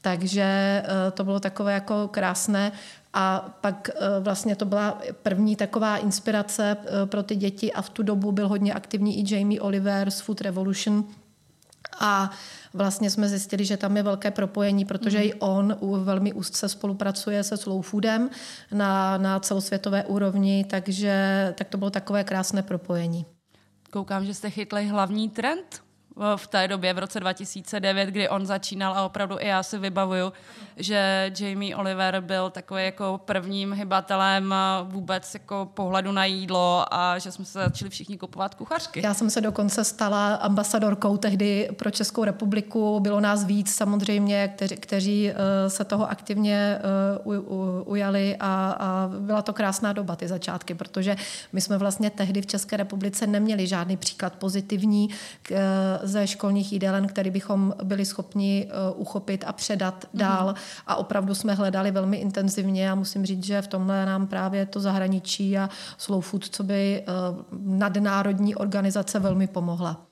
Takže 0.00 0.42
eh, 0.84 1.10
to 1.10 1.24
bylo 1.24 1.40
takové 1.40 1.72
jako 1.72 2.08
krásné. 2.08 2.72
A 3.14 3.56
pak 3.60 3.90
vlastně 4.20 4.56
to 4.56 4.64
byla 4.64 5.00
první 5.22 5.56
taková 5.56 5.96
inspirace 5.96 6.76
pro 7.04 7.22
ty 7.22 7.36
děti 7.36 7.72
a 7.72 7.82
v 7.82 7.90
tu 7.90 8.02
dobu 8.02 8.32
byl 8.32 8.48
hodně 8.48 8.74
aktivní 8.74 9.20
i 9.20 9.34
Jamie 9.34 9.60
Oliver 9.60 10.10
z 10.10 10.20
Food 10.20 10.40
Revolution. 10.40 11.04
A 12.00 12.30
vlastně 12.74 13.10
jsme 13.10 13.28
zjistili, 13.28 13.64
že 13.64 13.76
tam 13.76 13.96
je 13.96 14.02
velké 14.02 14.30
propojení, 14.30 14.84
protože 14.84 15.18
mm. 15.18 15.24
i 15.24 15.34
on 15.34 15.76
velmi 16.04 16.32
úzce 16.32 16.68
spolupracuje 16.68 17.44
se 17.44 17.56
Slow 17.56 17.82
Foodem 17.82 18.30
na, 18.72 19.18
na 19.18 19.40
celosvětové 19.40 20.04
úrovni, 20.04 20.64
takže 20.70 21.54
tak 21.58 21.68
to 21.68 21.78
bylo 21.78 21.90
takové 21.90 22.24
krásné 22.24 22.62
propojení. 22.62 23.26
Koukám, 23.90 24.24
že 24.24 24.34
jste 24.34 24.50
chytli 24.50 24.86
hlavní 24.86 25.28
trend 25.28 25.82
v 26.36 26.46
té 26.46 26.68
době, 26.68 26.94
v 26.94 26.98
roce 26.98 27.20
2009, 27.20 28.06
kdy 28.06 28.28
on 28.28 28.46
začínal 28.46 28.94
a 28.94 29.04
opravdu 29.04 29.36
i 29.40 29.46
já 29.46 29.62
si 29.62 29.78
vybavuju, 29.78 30.32
že 30.76 31.32
Jamie 31.40 31.76
Oliver 31.76 32.20
byl 32.20 32.50
takový 32.50 32.84
jako 32.84 33.20
prvním 33.24 33.72
hybatelem 33.72 34.54
vůbec 34.84 35.34
jako 35.34 35.70
pohledu 35.74 36.12
na 36.12 36.24
jídlo 36.24 36.84
a 36.90 37.18
že 37.18 37.32
jsme 37.32 37.44
se 37.44 37.58
začali 37.58 37.90
všichni 37.90 38.18
kupovat 38.18 38.54
kuchařky. 38.54 39.00
Já 39.04 39.14
jsem 39.14 39.30
se 39.30 39.40
dokonce 39.40 39.84
stala 39.84 40.34
ambasadorkou 40.34 41.16
tehdy 41.16 41.68
pro 41.76 41.90
Českou 41.90 42.24
republiku. 42.24 43.00
Bylo 43.00 43.20
nás 43.20 43.44
víc 43.44 43.74
samozřejmě, 43.74 44.48
kteří, 44.48 44.76
kteří 44.76 45.30
eh, 45.30 45.70
se 45.70 45.84
toho 45.84 46.10
aktivně 46.10 46.78
ujali 47.84 48.36
a, 48.40 48.76
a 48.78 49.08
byla 49.18 49.42
to 49.42 49.52
krásná 49.52 49.92
doba, 49.92 50.16
ty 50.16 50.28
začátky, 50.28 50.74
protože 50.74 51.16
my 51.52 51.60
jsme 51.60 51.78
vlastně 51.78 52.10
tehdy 52.10 52.42
v 52.42 52.46
České 52.46 52.76
republice 52.76 53.26
neměli 53.26 53.66
žádný 53.66 53.96
příklad 53.96 54.34
pozitivní 54.34 55.08
k, 55.42 55.52
eh, 55.52 56.01
ze 56.02 56.26
školních 56.26 56.72
jídelen, 56.72 57.06
který 57.06 57.30
bychom 57.30 57.74
byli 57.84 58.04
schopni 58.04 58.68
uh, 58.94 59.00
uchopit 59.00 59.44
a 59.46 59.52
předat 59.52 60.04
mm-hmm. 60.04 60.18
dál. 60.18 60.54
A 60.86 60.96
opravdu 60.96 61.34
jsme 61.34 61.54
hledali 61.54 61.90
velmi 61.90 62.16
intenzivně 62.16 62.90
a 62.90 62.94
musím 62.94 63.26
říct, 63.26 63.44
že 63.44 63.62
v 63.62 63.66
tomhle 63.66 64.06
nám 64.06 64.26
právě 64.26 64.66
to 64.66 64.80
zahraničí 64.80 65.58
a 65.58 65.70
Slow 65.98 66.22
Food, 66.24 66.48
co 66.48 66.62
by 66.62 67.04
uh, 67.08 67.58
nadnárodní 67.78 68.54
organizace 68.54 69.18
velmi 69.18 69.46
pomohla. 69.46 70.06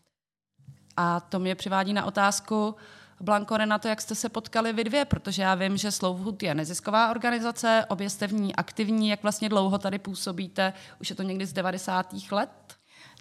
A 0.96 1.20
to 1.20 1.38
mě 1.38 1.54
přivádí 1.54 1.92
na 1.92 2.04
otázku, 2.04 2.74
Blanko, 3.20 3.56
Renato, 3.56 3.88
jak 3.88 4.00
jste 4.00 4.14
se 4.14 4.28
potkali 4.28 4.72
vy 4.72 4.84
dvě? 4.84 5.04
Protože 5.04 5.42
já 5.42 5.54
vím, 5.54 5.76
že 5.76 5.92
Slow 5.92 6.22
Food 6.22 6.42
je 6.42 6.54
nezisková 6.54 7.10
organizace, 7.10 7.84
obě 7.88 8.10
jste 8.10 8.26
v 8.26 8.32
ní 8.32 8.56
aktivní. 8.56 9.08
Jak 9.08 9.22
vlastně 9.22 9.48
dlouho 9.48 9.78
tady 9.78 9.98
působíte? 9.98 10.72
Už 11.00 11.10
je 11.10 11.16
to 11.16 11.22
někdy 11.22 11.46
z 11.46 11.52
90. 11.52 12.14
let? 12.30 12.50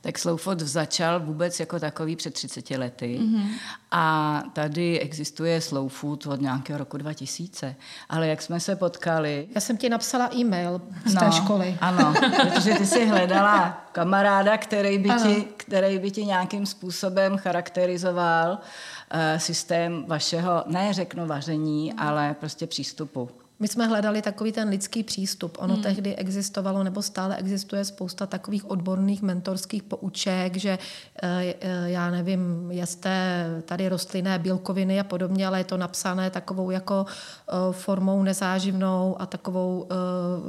Tak 0.01 0.19
Slowfood 0.19 0.59
začal 0.59 1.19
vůbec 1.19 1.59
jako 1.59 1.79
takový 1.79 2.15
před 2.15 2.33
30 2.33 2.69
lety 2.71 3.19
mm-hmm. 3.21 3.49
a 3.91 4.43
tady 4.53 4.99
existuje 4.99 5.61
Slow 5.61 5.89
Food 5.89 6.27
od 6.27 6.41
nějakého 6.41 6.79
roku 6.79 6.97
2000. 6.97 7.75
Ale 8.09 8.27
jak 8.27 8.41
jsme 8.41 8.59
se 8.59 8.75
potkali... 8.75 9.47
Já 9.55 9.61
jsem 9.61 9.77
ti 9.77 9.89
napsala 9.89 10.29
e-mail 10.35 10.81
z 11.05 11.13
no, 11.13 11.21
té 11.21 11.31
školy. 11.31 11.77
Ano, 11.81 12.13
protože 12.41 12.73
ty 12.73 12.85
jsi 12.85 13.05
hledala 13.05 13.85
kamaráda, 13.91 14.57
který 14.57 14.97
by, 14.97 15.09
ti, 15.23 15.45
který 15.57 15.99
by 15.99 16.11
ti 16.11 16.25
nějakým 16.25 16.65
způsobem 16.65 17.37
charakterizoval 17.37 18.51
uh, 18.51 19.19
systém 19.37 20.05
vašeho, 20.07 20.63
ne 20.67 20.93
řeknu 20.93 21.27
vaření, 21.27 21.91
mm. 21.91 21.99
ale 21.99 22.35
prostě 22.39 22.67
přístupu 22.67 23.29
My 23.59 23.67
jsme 23.67 23.87
hledali 23.87 24.21
takový 24.21 24.51
ten 24.51 24.69
lidský 24.69 25.03
přístup. 25.03 25.57
Ono 25.59 25.73
hmm. 25.73 25.83
tehdy 25.83 26.15
existovalo 26.15 26.83
nebo 26.83 27.01
stále 27.01 27.37
existuje 27.37 27.85
spousta 27.85 28.25
takových 28.25 28.69
odborných 28.69 29.21
mentorských 29.21 29.83
pouček, 29.83 30.57
že 30.57 30.79
eh, 31.23 31.53
eh, 31.61 31.89
já 31.89 32.11
nevím, 32.11 32.71
jste 32.71 33.45
tady 33.65 33.89
rostlinné 33.89 34.39
bílkoviny 34.39 34.99
a 34.99 35.03
podobně, 35.03 35.47
ale 35.47 35.59
je 35.59 35.63
to 35.63 35.77
napsané 35.77 36.29
takovou 36.29 36.71
jako 36.71 37.05
eh, 37.07 37.53
formou 37.71 38.23
nezáživnou 38.23 39.21
a 39.21 39.25
takovou, 39.25 39.87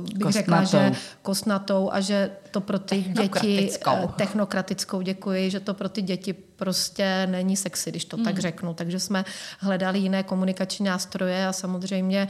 bych 0.02 0.22
kostnatou. 0.22 0.32
řekla, 0.32 0.64
že 0.64 0.92
kostnatou 1.22 1.90
a 1.92 2.00
že 2.00 2.30
to 2.50 2.60
pro 2.60 2.78
ty 2.78 3.02
děti, 3.02 3.70
technokratickou, 4.16 5.02
děkuji, 5.02 5.50
že 5.50 5.60
to 5.60 5.74
pro 5.74 5.88
ty 5.88 6.02
děti 6.02 6.34
prostě 6.60 7.26
není 7.30 7.56
sexy, 7.56 7.90
když 7.90 8.04
to 8.04 8.16
hmm. 8.16 8.24
tak 8.24 8.38
řeknu. 8.38 8.74
Takže 8.74 9.00
jsme 9.00 9.24
hledali 9.58 9.98
jiné 9.98 10.22
komunikační 10.22 10.84
nástroje 10.84 11.46
a 11.46 11.52
samozřejmě 11.52 12.28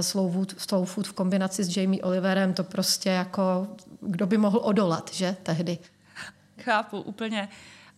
slow 0.00 0.32
food, 0.32 0.54
slow 0.58 0.86
food 0.86 1.06
v 1.06 1.12
kombinaci 1.12 1.64
s 1.64 1.76
Jamie 1.76 2.02
Oliverem, 2.02 2.54
to 2.54 2.64
prostě 2.64 3.10
jako, 3.10 3.66
kdo 4.00 4.26
by 4.26 4.38
mohl 4.38 4.60
odolat, 4.62 5.10
že 5.12 5.36
tehdy. 5.42 5.78
Chápu, 6.60 7.00
úplně. 7.00 7.48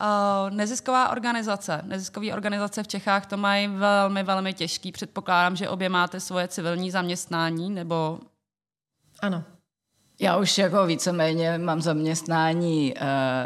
Uh, 0.00 0.50
nezisková 0.56 1.08
organizace. 1.08 1.80
Neziskový 1.84 2.32
organizace 2.32 2.82
v 2.82 2.88
Čechách 2.88 3.26
to 3.26 3.36
mají 3.36 3.68
velmi, 3.68 4.22
velmi 4.22 4.54
těžký. 4.54 4.92
Předpokládám, 4.92 5.56
že 5.56 5.68
obě 5.68 5.88
máte 5.88 6.20
svoje 6.20 6.48
civilní 6.48 6.90
zaměstnání, 6.90 7.70
nebo... 7.70 8.18
Ano. 9.20 9.44
Já 10.18 10.36
už 10.36 10.58
jako 10.58 10.86
víceméně 10.86 11.58
mám 11.58 11.82
zaměstnání 11.82 12.94
uh, 12.94 13.00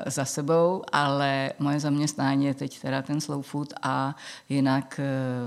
za 0.06 0.24
sebou, 0.24 0.82
ale 0.92 1.52
moje 1.58 1.80
zaměstnání 1.80 2.46
je 2.46 2.54
teď 2.54 2.80
teda 2.80 3.02
ten 3.02 3.20
slow 3.20 3.42
food 3.42 3.72
a 3.82 4.16
jinak 4.48 5.00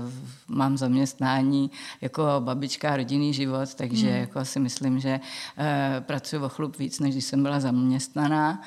uh, 0.06 0.56
mám 0.56 0.76
zaměstnání 0.76 1.70
jako 2.00 2.22
babička 2.38 2.96
rodinný 2.96 3.34
život, 3.34 3.74
takže 3.74 4.10
mm. 4.10 4.16
jako 4.16 4.44
si 4.44 4.60
myslím, 4.60 5.00
že 5.00 5.20
uh, 5.20 5.64
pracuji 6.00 6.42
o 6.42 6.48
chlup 6.48 6.78
víc, 6.78 7.00
než 7.00 7.14
když 7.14 7.24
jsem 7.24 7.42
byla 7.42 7.60
zaměstnaná. 7.60 8.62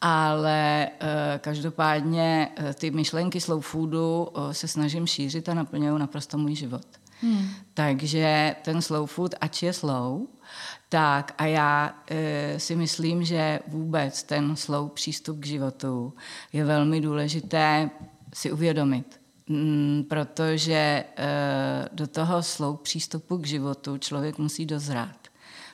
Ale 0.00 0.88
uh, 1.02 1.08
každopádně 1.38 2.48
uh, 2.58 2.72
ty 2.72 2.90
myšlenky 2.90 3.40
slow 3.40 3.60
foodu 3.60 4.28
uh, 4.36 4.50
se 4.50 4.68
snažím 4.68 5.06
šířit 5.06 5.48
a 5.48 5.54
naplňují 5.54 6.00
naprosto 6.00 6.38
můj 6.38 6.54
život. 6.54 6.86
Hmm. 7.22 7.48
Takže 7.74 8.56
ten 8.62 8.82
slow 8.82 9.06
food, 9.06 9.34
ač 9.40 9.62
je 9.62 9.72
slow, 9.72 10.20
tak 10.88 11.34
a 11.38 11.46
já 11.46 12.02
e, 12.10 12.60
si 12.60 12.76
myslím, 12.76 13.24
že 13.24 13.60
vůbec 13.68 14.22
ten 14.22 14.56
slow 14.56 14.90
přístup 14.90 15.40
k 15.40 15.46
životu 15.46 16.14
je 16.52 16.64
velmi 16.64 17.00
důležité 17.00 17.90
si 18.34 18.52
uvědomit. 18.52 19.20
Mm, 19.48 20.04
protože 20.08 20.74
e, 20.74 21.04
do 21.92 22.06
toho 22.06 22.42
slow 22.42 22.76
přístupu 22.76 23.38
k 23.38 23.46
životu 23.46 23.98
člověk 23.98 24.38
musí 24.38 24.66
dozrát. 24.66 25.16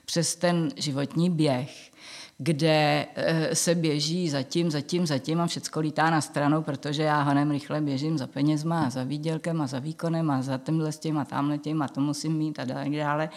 Přes 0.05 0.37
ten 0.37 0.69
životní 0.77 1.31
běh 1.31 1.91
kde 2.39 3.07
eh, 3.15 3.55
se 3.55 3.75
běží 3.75 4.31
zatím, 4.31 4.71
zatím, 4.71 5.07
zatím 5.07 5.41
a 5.41 5.47
všecko 5.47 5.81
lítá 5.81 6.11
na 6.11 6.21
stranu, 6.21 6.63
protože 6.63 7.03
já 7.03 7.23
honem 7.23 7.51
rychle 7.51 7.81
běžím 7.81 8.19
za 8.19 8.27
penězma 8.27 8.85
a 8.85 8.91
za 8.91 9.05
výdělkem 9.05 9.61
a 9.61 9.67
za 9.67 9.79
výkonem 9.79 10.31
a 10.31 10.43
za 10.43 10.59
tímhle 10.59 10.93
s 10.93 10.99
tím 10.99 11.19
a 11.19 11.25
tamhle 11.25 11.59
tím 11.59 11.83
a 11.83 11.89
to 11.89 12.01
musím 12.01 12.37
mít 12.37 12.59
a 12.59 12.67
tak 12.67 12.91
dále. 12.91 13.29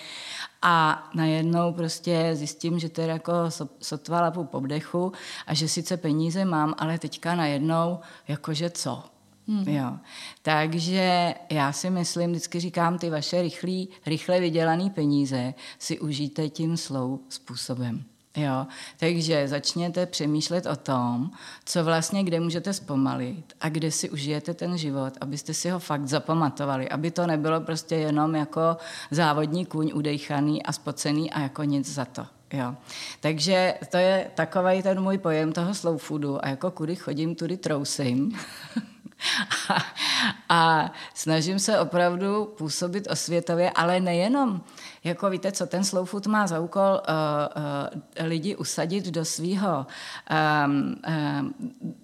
A 0.62 1.10
najednou 1.14 1.74
prostě 1.74 2.32
zjistím, 2.34 2.80
že 2.80 2.90
to 2.90 3.02
je 3.02 3.08
jako 3.08 3.34
sotva 3.82 4.22
lapu 4.22 4.44
po 4.44 4.60
vdechu 4.60 5.12
a 5.48 5.54
že 5.54 5.68
sice 5.68 5.98
peníze 5.98 6.46
mám, 6.46 6.76
ale 6.78 7.00
teďka 7.00 7.36
najednou 7.36 8.00
jakože 8.28 8.70
co? 8.70 9.04
Hmm. 9.48 9.68
Jo. 9.68 9.98
Takže 10.42 11.36
já 11.52 11.72
si 11.72 11.90
myslím, 11.90 12.32
vždycky 12.32 12.60
říkám, 12.60 12.98
ty 12.98 13.10
vaše 13.10 13.42
rychlý, 13.42 13.90
rychle 14.06 14.40
vydělané 14.40 14.90
peníze 14.90 15.54
si 15.80 16.00
užijte 16.00 16.50
tím 16.50 16.78
slou 16.78 17.20
způsobem. 17.30 18.04
Jo, 18.40 18.68
takže 18.98 19.48
začněte 19.48 20.06
přemýšlet 20.06 20.66
o 20.66 20.76
tom, 20.76 21.32
co 21.66 21.84
vlastně, 21.84 22.24
kde 22.24 22.40
můžete 22.40 22.74
zpomalit 22.74 23.54
a 23.62 23.70
kde 23.70 23.92
si 23.92 24.10
užijete 24.10 24.54
ten 24.54 24.78
život, 24.78 25.14
abyste 25.22 25.54
si 25.54 25.70
ho 25.70 25.80
fakt 25.80 26.08
zapamatovali, 26.08 26.90
aby 26.90 27.12
to 27.12 27.28
nebylo 27.28 27.62
prostě 27.62 27.96
jenom 27.96 28.36
jako 28.36 28.78
závodní 29.12 29.66
kůň 29.66 29.92
udejchaný 29.96 30.64
a 30.64 30.72
spocený 30.72 31.32
a 31.32 31.40
jako 31.40 31.64
nic 31.64 31.94
za 31.94 32.06
to. 32.06 32.26
Jo. 32.54 32.76
Takže 33.20 33.74
to 33.92 33.98
je 33.98 34.32
takový 34.36 34.84
ten 34.84 35.02
můj 35.02 35.18
pojem 35.18 35.52
toho 35.52 35.74
slow 35.74 35.98
foodu 35.98 36.46
a 36.46 36.48
jako 36.48 36.72
kudy 36.72 36.96
chodím, 36.96 37.36
tudy 37.36 37.58
trousím. 37.58 38.40
a, 39.70 39.86
a 40.50 40.92
snažím 41.14 41.60
se 41.60 41.80
opravdu 41.80 42.54
působit 42.58 43.08
osvětově, 43.12 43.72
ale 43.72 44.00
nejenom 44.00 44.62
jako 45.04 45.30
víte 45.30 45.52
co, 45.52 45.68
ten 45.68 45.84
slow 45.84 46.06
food 46.06 46.28
má 46.28 46.48
za 46.48 46.60
úkol? 46.60 46.82
Uh, 46.82 48.22
uh, 48.22 48.28
lidi 48.28 48.56
usadit 48.56 49.06
do 49.06 49.26
svého, 49.26 49.88
um, 50.66 50.96
um, 51.40 51.54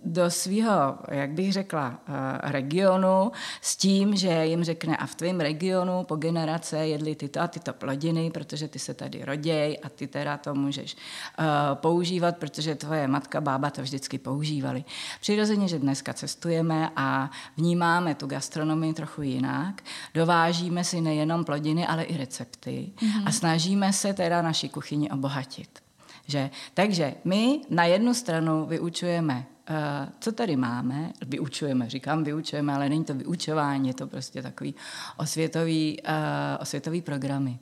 do 0.05 0.31
svého, 0.31 0.97
jak 1.11 1.31
bych 1.31 1.53
řekla, 1.53 1.89
uh, 1.89 2.15
regionu 2.51 3.31
s 3.61 3.77
tím, 3.77 4.15
že 4.15 4.45
jim 4.45 4.63
řekne 4.63 4.97
a 4.97 5.05
v 5.05 5.15
tvém 5.15 5.39
regionu 5.39 6.03
po 6.03 6.15
generace 6.15 6.77
jedli 6.87 7.15
tyto 7.15 7.41
a 7.41 7.47
tyto 7.47 7.73
plodiny, 7.73 8.31
protože 8.31 8.67
ty 8.67 8.79
se 8.79 8.93
tady 8.93 9.25
roděj 9.25 9.79
a 9.83 9.89
ty 9.89 10.07
teda 10.07 10.37
to 10.37 10.55
můžeš 10.55 10.95
uh, 10.95 11.45
používat, 11.73 12.37
protože 12.37 12.75
tvoje 12.75 13.07
matka, 13.07 13.41
bába 13.41 13.69
to 13.69 13.81
vždycky 13.81 14.17
používali. 14.17 14.83
Přirozeně, 15.21 15.67
že 15.67 15.79
dneska 15.79 16.13
cestujeme 16.13 16.89
a 16.95 17.31
vnímáme 17.57 18.15
tu 18.15 18.27
gastronomii 18.27 18.93
trochu 18.93 19.21
jinak, 19.21 19.81
dovážíme 20.13 20.83
si 20.83 21.01
nejenom 21.01 21.45
plodiny, 21.45 21.87
ale 21.87 22.03
i 22.03 22.17
recepty 22.17 22.84
mm-hmm. 22.85 23.23
a 23.25 23.31
snažíme 23.31 23.93
se 23.93 24.13
teda 24.13 24.41
naši 24.41 24.69
kuchyni 24.69 25.11
obohatit. 25.11 25.79
Že? 26.27 26.49
Takže 26.73 27.13
my 27.23 27.61
na 27.69 27.85
jednu 27.85 28.13
stranu 28.13 28.65
vyučujeme 28.65 29.45
Uh, 29.69 30.09
co 30.19 30.31
tady 30.31 30.55
máme, 30.55 31.11
vyučujeme, 31.25 31.89
říkám 31.89 32.23
vyučujeme, 32.23 32.73
ale 32.73 32.89
není 32.89 33.03
to 33.03 33.13
vyučování, 33.13 33.87
je 33.87 33.93
to 33.93 34.07
prostě 34.07 34.41
takový 34.41 34.75
osvětový, 35.17 36.01
uh, 36.01 36.13
osvětový 36.59 37.01
programy. 37.01 37.59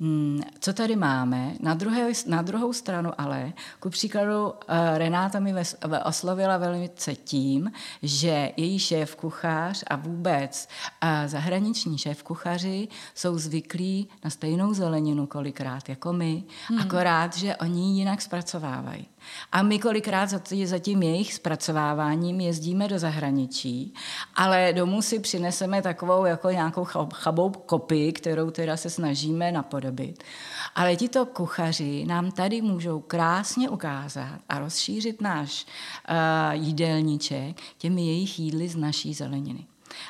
Hmm, 0.00 0.40
co 0.60 0.72
tady 0.72 0.96
máme? 0.96 1.52
Na, 1.60 1.74
druhé, 1.74 2.12
na 2.26 2.42
druhou 2.42 2.72
stranu 2.72 3.10
ale, 3.18 3.52
ku 3.80 3.90
příkladu, 3.90 4.52
eh, 4.68 4.98
Renáta 4.98 5.40
mi 5.40 5.54
oslovila 6.04 6.56
velmi 6.56 6.90
tím, 7.24 7.72
že 8.02 8.52
její 8.56 8.78
šéf 8.78 9.16
kuchař 9.16 9.84
a 9.86 9.96
vůbec 9.96 10.68
eh, 11.02 11.28
zahraniční 11.28 11.98
šéf 11.98 12.22
kuchaři 12.22 12.88
jsou 13.14 13.38
zvyklí 13.38 14.08
na 14.24 14.30
stejnou 14.30 14.74
zeleninu 14.74 15.26
kolikrát 15.26 15.88
jako 15.88 16.12
my, 16.12 16.44
hmm. 16.68 16.78
akorát, 16.78 17.36
že 17.36 17.56
oni 17.56 17.80
ji 17.80 17.98
jinak 17.98 18.22
zpracovávají. 18.22 19.06
A 19.52 19.62
my 19.62 19.78
kolikrát 19.78 20.30
za 20.64 20.78
tím 20.78 21.02
jejich 21.02 21.34
zpracováváním 21.34 22.40
jezdíme 22.40 22.88
do 22.88 22.98
zahraničí, 22.98 23.94
ale 24.34 24.72
domů 24.72 25.02
si 25.02 25.18
přineseme 25.18 25.82
takovou 25.82 26.24
jako 26.24 26.50
nějakou 26.50 26.84
chabou 27.12 27.50
kopii, 27.50 28.12
kterou 28.12 28.50
teda 28.50 28.76
se 28.76 28.90
snažíme 28.90 29.52
napodobit. 29.52 29.83
Ale 30.74 30.96
tito 30.96 31.26
kuchaři 31.26 32.04
nám 32.06 32.30
tady 32.30 32.62
můžou 32.62 33.00
krásně 33.00 33.68
ukázat 33.68 34.40
a 34.48 34.58
rozšířit 34.58 35.20
náš 35.20 35.66
uh, 35.66 36.14
jídelníček 36.52 37.60
těmi 37.78 38.06
jejich 38.06 38.38
jídly 38.38 38.68
z 38.68 38.76
naší 38.76 39.14
zeleniny. 39.14 39.66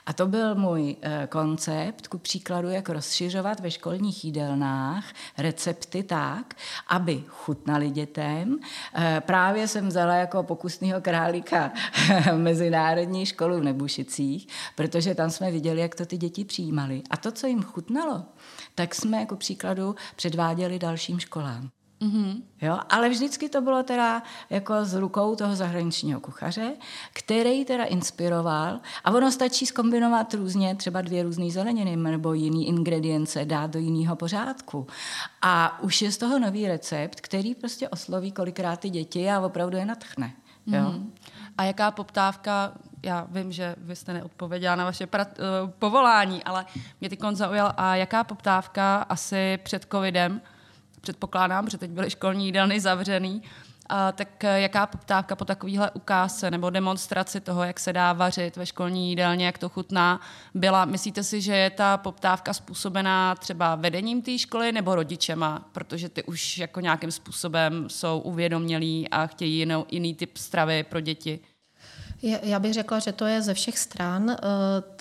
A 0.07 0.12
to 0.12 0.26
byl 0.26 0.54
můj 0.54 0.97
eh, 1.02 1.28
koncept, 1.31 2.09
ku 2.09 2.19
příkladu, 2.19 2.69
jak 2.69 2.88
rozšiřovat 2.88 3.61
ve 3.61 3.71
školních 3.71 4.25
jídelnách 4.25 5.04
recepty 5.38 6.02
tak, 6.02 6.54
aby 6.88 7.25
chutnali 7.28 7.90
dětem. 7.90 8.59
Eh, 8.95 9.23
právě 9.26 9.69
jsem 9.69 9.88
vzala 9.88 10.14
jako 10.14 10.43
pokusného 10.43 11.00
králíka 11.00 11.73
mezinárodní 12.37 13.26
školu 13.26 13.61
v 13.61 13.64
Nebušicích, 13.64 14.49
protože 14.75 15.14
tam 15.14 15.31
jsme 15.31 15.50
viděli, 15.50 15.81
jak 15.81 15.95
to 15.95 16.07
ty 16.07 16.16
děti 16.16 16.45
přijímali. 16.45 17.02
A 17.11 17.16
to, 17.16 17.33
co 17.33 17.47
jim 17.47 17.62
chutnalo, 17.62 18.23
tak 18.75 18.95
jsme 18.95 19.21
jako 19.21 19.37
příkladu 19.37 19.95
předváděli 20.16 20.78
dalším 20.78 21.21
školám. 21.21 21.71
Mm-hmm. 22.00 22.43
Jo? 22.62 22.78
Ale 22.88 23.09
vždycky 23.09 23.49
to 23.49 23.61
bylo 23.61 23.83
teda 23.83 24.23
jako 24.50 24.85
z 24.85 24.95
rukou 24.95 25.37
toho 25.37 25.57
zahraničního 25.57 26.21
kuchaře, 26.21 26.76
který 27.12 27.64
teda 27.64 27.85
inspiroval 27.85 28.81
a 29.04 29.11
ono 29.11 29.33
stačí 29.33 29.66
skombinovat 29.66 30.35
různě 30.35 30.75
třeba 30.75 31.00
dvě 31.00 31.23
různé 31.23 31.50
zeleniny 31.50 31.97
nebo 31.97 32.33
jiný 32.33 32.69
ingredience, 32.69 33.45
dát 33.45 33.71
do 33.71 33.78
jiného 33.78 34.16
pořádku. 34.16 34.87
A 35.43 35.83
už 35.83 36.02
je 36.02 36.12
z 36.12 36.19
toho 36.19 36.38
nový 36.38 36.69
recept, 36.69 37.21
který 37.21 37.54
prostě 37.54 37.88
osloví 37.88 38.33
kolikrát 38.33 38.81
ty 38.81 38.90
děti 38.90 39.31
a 39.31 39.40
opravdu 39.40 39.76
je 39.76 39.87
natchne. 39.87 40.33
Jo? 40.66 40.81
Mm-hmm. 40.81 41.11
A 41.59 41.64
jaká 41.64 41.90
poptávka 41.90 42.73
já 43.04 43.26
vím, 43.30 43.52
že 43.52 43.75
vy 43.78 43.96
jste 43.96 44.12
neodpověděla 44.12 44.76
na 44.76 44.84
vaše 44.84 45.06
pra- 45.06 45.26
uh, 45.64 45.70
povolání, 45.70 46.44
ale 46.44 46.66
mě 47.00 47.11
ty 47.11 47.18
zaujal, 47.32 47.73
a 47.76 47.96
jaká 47.96 48.25
poptávka 48.25 48.96
asi 48.96 49.58
před 49.62 49.87
covidem 49.90 50.40
předpokládám, 51.00 51.68
že 51.70 51.78
teď 51.78 51.90
byly 51.90 52.11
školní 52.11 52.46
jídelny 52.46 52.80
zavřený, 52.80 53.42
A 53.88 54.12
tak 54.12 54.44
eh, 54.44 54.61
jaká 54.61 54.87
poptávka 54.87 55.37
po 55.37 55.44
takovéhle 55.44 55.90
ukázce 55.90 56.50
nebo 56.50 56.70
demonstraci 56.70 57.40
toho, 57.40 57.64
jak 57.64 57.80
se 57.80 57.92
dá 57.92 58.12
vařit 58.12 58.56
ve 58.56 58.66
školní 58.66 59.11
jídelně, 59.11 59.46
jak 59.46 59.58
to 59.58 59.68
chutná, 59.68 60.20
byla? 60.54 60.84
Myslíte 60.84 61.23
si, 61.23 61.40
že 61.40 61.56
je 61.56 61.70
ta 61.70 61.96
poptávka 61.96 62.52
způsobená 62.52 63.34
třeba 63.34 63.75
vedením 63.75 64.23
té 64.23 64.38
školy 64.38 64.73
nebo 64.73 64.94
rodičema, 64.94 65.68
protože 65.73 66.08
ty 66.08 66.23
už 66.23 66.58
jako 66.58 66.80
nějakým 66.80 67.11
způsobem 67.11 67.88
jsou 67.88 68.18
uvědomělí 68.18 69.08
a 69.08 69.26
chtějí 69.26 69.58
jinou, 69.58 69.87
jiný 69.90 70.14
typ 70.14 70.37
stravy 70.37 70.82
pro 70.82 71.00
děti? 71.00 71.40
Já 72.23 72.59
bych 72.59 72.75
řekla, 72.75 72.99
že 72.99 73.12
to 73.12 73.26
je 73.26 73.42
ze 73.42 73.54
všech 73.54 73.78
stran. 73.78 74.30
Eh, 74.30 74.37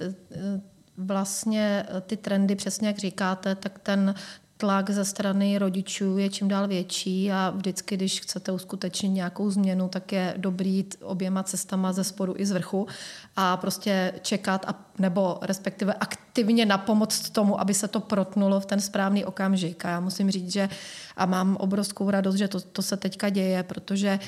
eh, 0.01 0.61
vlastně 0.97 1.85
ty 2.01 2.17
trendy, 2.17 2.55
přesně 2.55 2.87
jak 2.87 2.97
říkáte, 2.97 3.55
tak 3.55 3.79
ten 3.79 4.15
tlak 4.57 4.89
ze 4.89 5.05
strany 5.05 5.57
rodičů 5.57 6.17
je 6.17 6.29
čím 6.29 6.47
dál 6.47 6.67
větší 6.67 7.31
a 7.31 7.53
vždycky, 7.55 7.95
když 7.97 8.21
chcete 8.21 8.51
uskutečnit 8.51 9.09
nějakou 9.09 9.49
změnu, 9.49 9.89
tak 9.89 10.11
je 10.11 10.33
dobrý 10.37 10.73
jít 10.73 10.95
oběma 11.01 11.43
cestama 11.43 11.93
ze 11.93 12.03
spodu 12.03 12.33
i 12.37 12.45
z 12.45 12.51
vrchu 12.51 12.87
a 13.35 13.57
prostě 13.57 14.13
čekat 14.21 14.65
a, 14.67 14.75
nebo 14.99 15.37
respektive 15.41 15.93
aktivně 15.93 16.65
napomoct 16.65 17.29
tomu, 17.29 17.59
aby 17.59 17.73
se 17.73 17.87
to 17.87 17.99
protnulo 17.99 18.59
v 18.59 18.65
ten 18.65 18.81
správný 18.81 19.25
okamžik. 19.25 19.85
A 19.85 19.89
já 19.89 19.99
musím 19.99 20.31
říct, 20.31 20.51
že 20.51 20.69
a 21.17 21.25
mám 21.25 21.55
obrovskou 21.55 22.09
radost, 22.09 22.35
že 22.35 22.47
to, 22.47 22.61
to 22.61 22.81
se 22.81 22.97
teďka 22.97 23.29
děje, 23.29 23.63
protože 23.63 24.19
uh, 24.21 24.27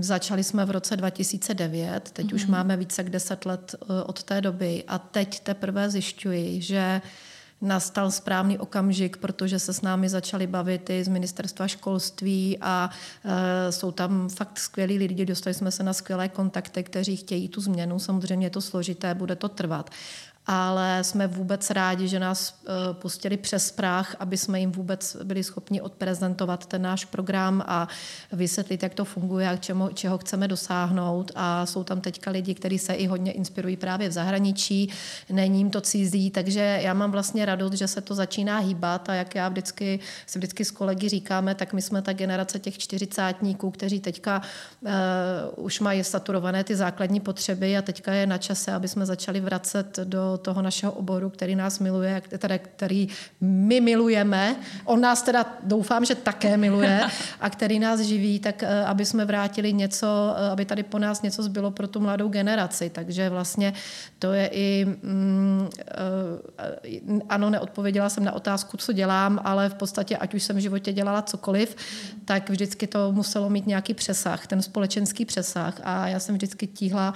začali 0.00 0.44
jsme 0.44 0.64
v 0.64 0.70
roce 0.70 0.96
2009, 0.96 2.10
teď 2.10 2.26
mm-hmm. 2.26 2.34
už 2.34 2.42
mhm. 2.42 2.52
máme 2.52 2.76
více 2.76 3.02
jak 3.02 3.10
10 3.10 3.46
let 3.46 3.74
uh, 3.80 3.88
od 4.06 4.22
té 4.22 4.40
doby 4.40 4.84
a 4.88 4.98
teď 4.98 5.40
teprve 5.40 5.90
zjišťuji, 5.90 6.62
že 6.62 7.02
nastal 7.60 8.10
správný 8.10 8.58
okamžik, 8.58 9.16
protože 9.16 9.58
se 9.58 9.72
s 9.72 9.82
námi 9.82 10.08
začali 10.08 10.46
bavit 10.46 10.90
i 10.90 11.04
z 11.04 11.08
ministerstva 11.08 11.68
školství 11.68 12.58
a 12.60 12.90
e, 13.24 13.72
jsou 13.72 13.90
tam 13.90 14.28
fakt 14.28 14.58
skvělí 14.58 14.98
lidi, 14.98 15.26
dostali 15.26 15.54
jsme 15.54 15.70
se 15.70 15.82
na 15.82 15.92
skvělé 15.92 16.28
kontakty, 16.28 16.82
kteří 16.82 17.16
chtějí 17.16 17.48
tu 17.48 17.60
změnu. 17.60 17.98
Samozřejmě 17.98 18.46
je 18.46 18.50
to 18.50 18.60
složité, 18.60 19.14
bude 19.14 19.36
to 19.36 19.48
trvat 19.48 19.90
ale 20.46 21.04
jsme 21.04 21.26
vůbec 21.26 21.70
rádi, 21.70 22.08
že 22.08 22.20
nás 22.20 22.54
eh, 22.66 22.70
pustili 22.92 23.36
přes 23.36 23.70
práh, 23.70 24.16
aby 24.18 24.36
jsme 24.36 24.60
jim 24.60 24.72
vůbec 24.72 25.16
byli 25.24 25.44
schopni 25.44 25.80
odprezentovat 25.80 26.66
ten 26.66 26.82
náš 26.82 27.04
program 27.04 27.64
a 27.66 27.88
vysvětlit, 28.32 28.82
jak 28.82 28.94
to 28.94 29.04
funguje 29.04 29.48
a 29.48 29.56
čemu, 29.56 29.88
čeho 29.88 30.18
chceme 30.18 30.48
dosáhnout. 30.48 31.32
A 31.34 31.66
jsou 31.66 31.84
tam 31.84 32.00
teďka 32.00 32.30
lidi, 32.30 32.54
kteří 32.54 32.78
se 32.78 32.94
i 32.94 33.06
hodně 33.06 33.32
inspirují 33.32 33.76
právě 33.76 34.08
v 34.08 34.12
zahraničí, 34.12 34.90
není 35.30 35.58
jim 35.58 35.70
to 35.70 35.80
cizí, 35.80 36.30
takže 36.30 36.80
já 36.82 36.94
mám 36.94 37.10
vlastně 37.10 37.46
radost, 37.46 37.72
že 37.72 37.88
se 37.88 38.00
to 38.00 38.14
začíná 38.14 38.58
hýbat 38.58 39.08
a 39.08 39.14
jak 39.14 39.34
já 39.34 39.48
vždycky, 39.48 40.00
si 40.26 40.38
vždycky 40.38 40.64
s 40.64 40.70
kolegy 40.70 41.08
říkáme, 41.08 41.54
tak 41.54 41.72
my 41.72 41.82
jsme 41.82 42.02
ta 42.02 42.12
generace 42.12 42.58
těch 42.58 42.78
čtyřicátníků, 42.78 43.70
kteří 43.70 44.00
teďka 44.00 44.42
uh, 44.82 44.90
už 45.56 45.80
mají 45.80 46.04
saturované 46.04 46.64
ty 46.64 46.76
základní 46.76 47.20
potřeby 47.20 47.76
a 47.76 47.82
teďka 47.82 48.12
je 48.12 48.26
na 48.26 48.38
čase, 48.38 48.72
aby 48.72 48.88
jsme 48.88 49.06
začali 49.06 49.40
vracet 49.40 49.98
do 50.04 50.33
toho 50.38 50.62
našeho 50.62 50.92
oboru, 50.92 51.30
který 51.30 51.56
nás 51.56 51.78
miluje, 51.78 52.22
teda, 52.38 52.58
který 52.58 53.08
my 53.40 53.80
milujeme. 53.80 54.56
On 54.84 55.00
nás 55.00 55.22
teda 55.22 55.46
doufám, 55.62 56.04
že 56.04 56.14
také 56.14 56.56
miluje 56.56 57.00
a 57.40 57.50
který 57.50 57.78
nás 57.78 58.00
živí, 58.00 58.40
tak 58.40 58.62
eh, 58.62 58.84
aby 58.84 59.04
jsme 59.04 59.24
vrátili 59.24 59.72
něco, 59.72 60.06
eh, 60.36 60.50
aby 60.50 60.64
tady 60.64 60.82
po 60.82 60.98
nás 60.98 61.22
něco 61.22 61.42
zbylo 61.42 61.70
pro 61.70 61.88
tu 61.88 62.00
mladou 62.00 62.28
generaci. 62.28 62.90
Takže 62.90 63.30
vlastně 63.30 63.72
to 64.18 64.32
je 64.32 64.46
i, 64.52 64.84
mm, 64.84 65.68
eh, 65.80 67.20
ano, 67.28 67.50
neodpověděla 67.50 68.08
jsem 68.08 68.24
na 68.24 68.32
otázku, 68.32 68.76
co 68.76 68.92
dělám, 68.92 69.40
ale 69.44 69.68
v 69.68 69.74
podstatě, 69.74 70.16
ať 70.16 70.34
už 70.34 70.42
jsem 70.42 70.56
v 70.56 70.60
životě 70.60 70.92
dělala 70.92 71.22
cokoliv, 71.22 71.76
tak 72.24 72.50
vždycky 72.50 72.86
to 72.86 73.12
muselo 73.12 73.50
mít 73.50 73.66
nějaký 73.66 73.94
přesah, 73.94 74.46
ten 74.46 74.62
společenský 74.62 75.24
přesah 75.24 75.80
a 75.84 76.08
já 76.08 76.18
jsem 76.18 76.34
vždycky 76.34 76.66
tíhla 76.66 77.14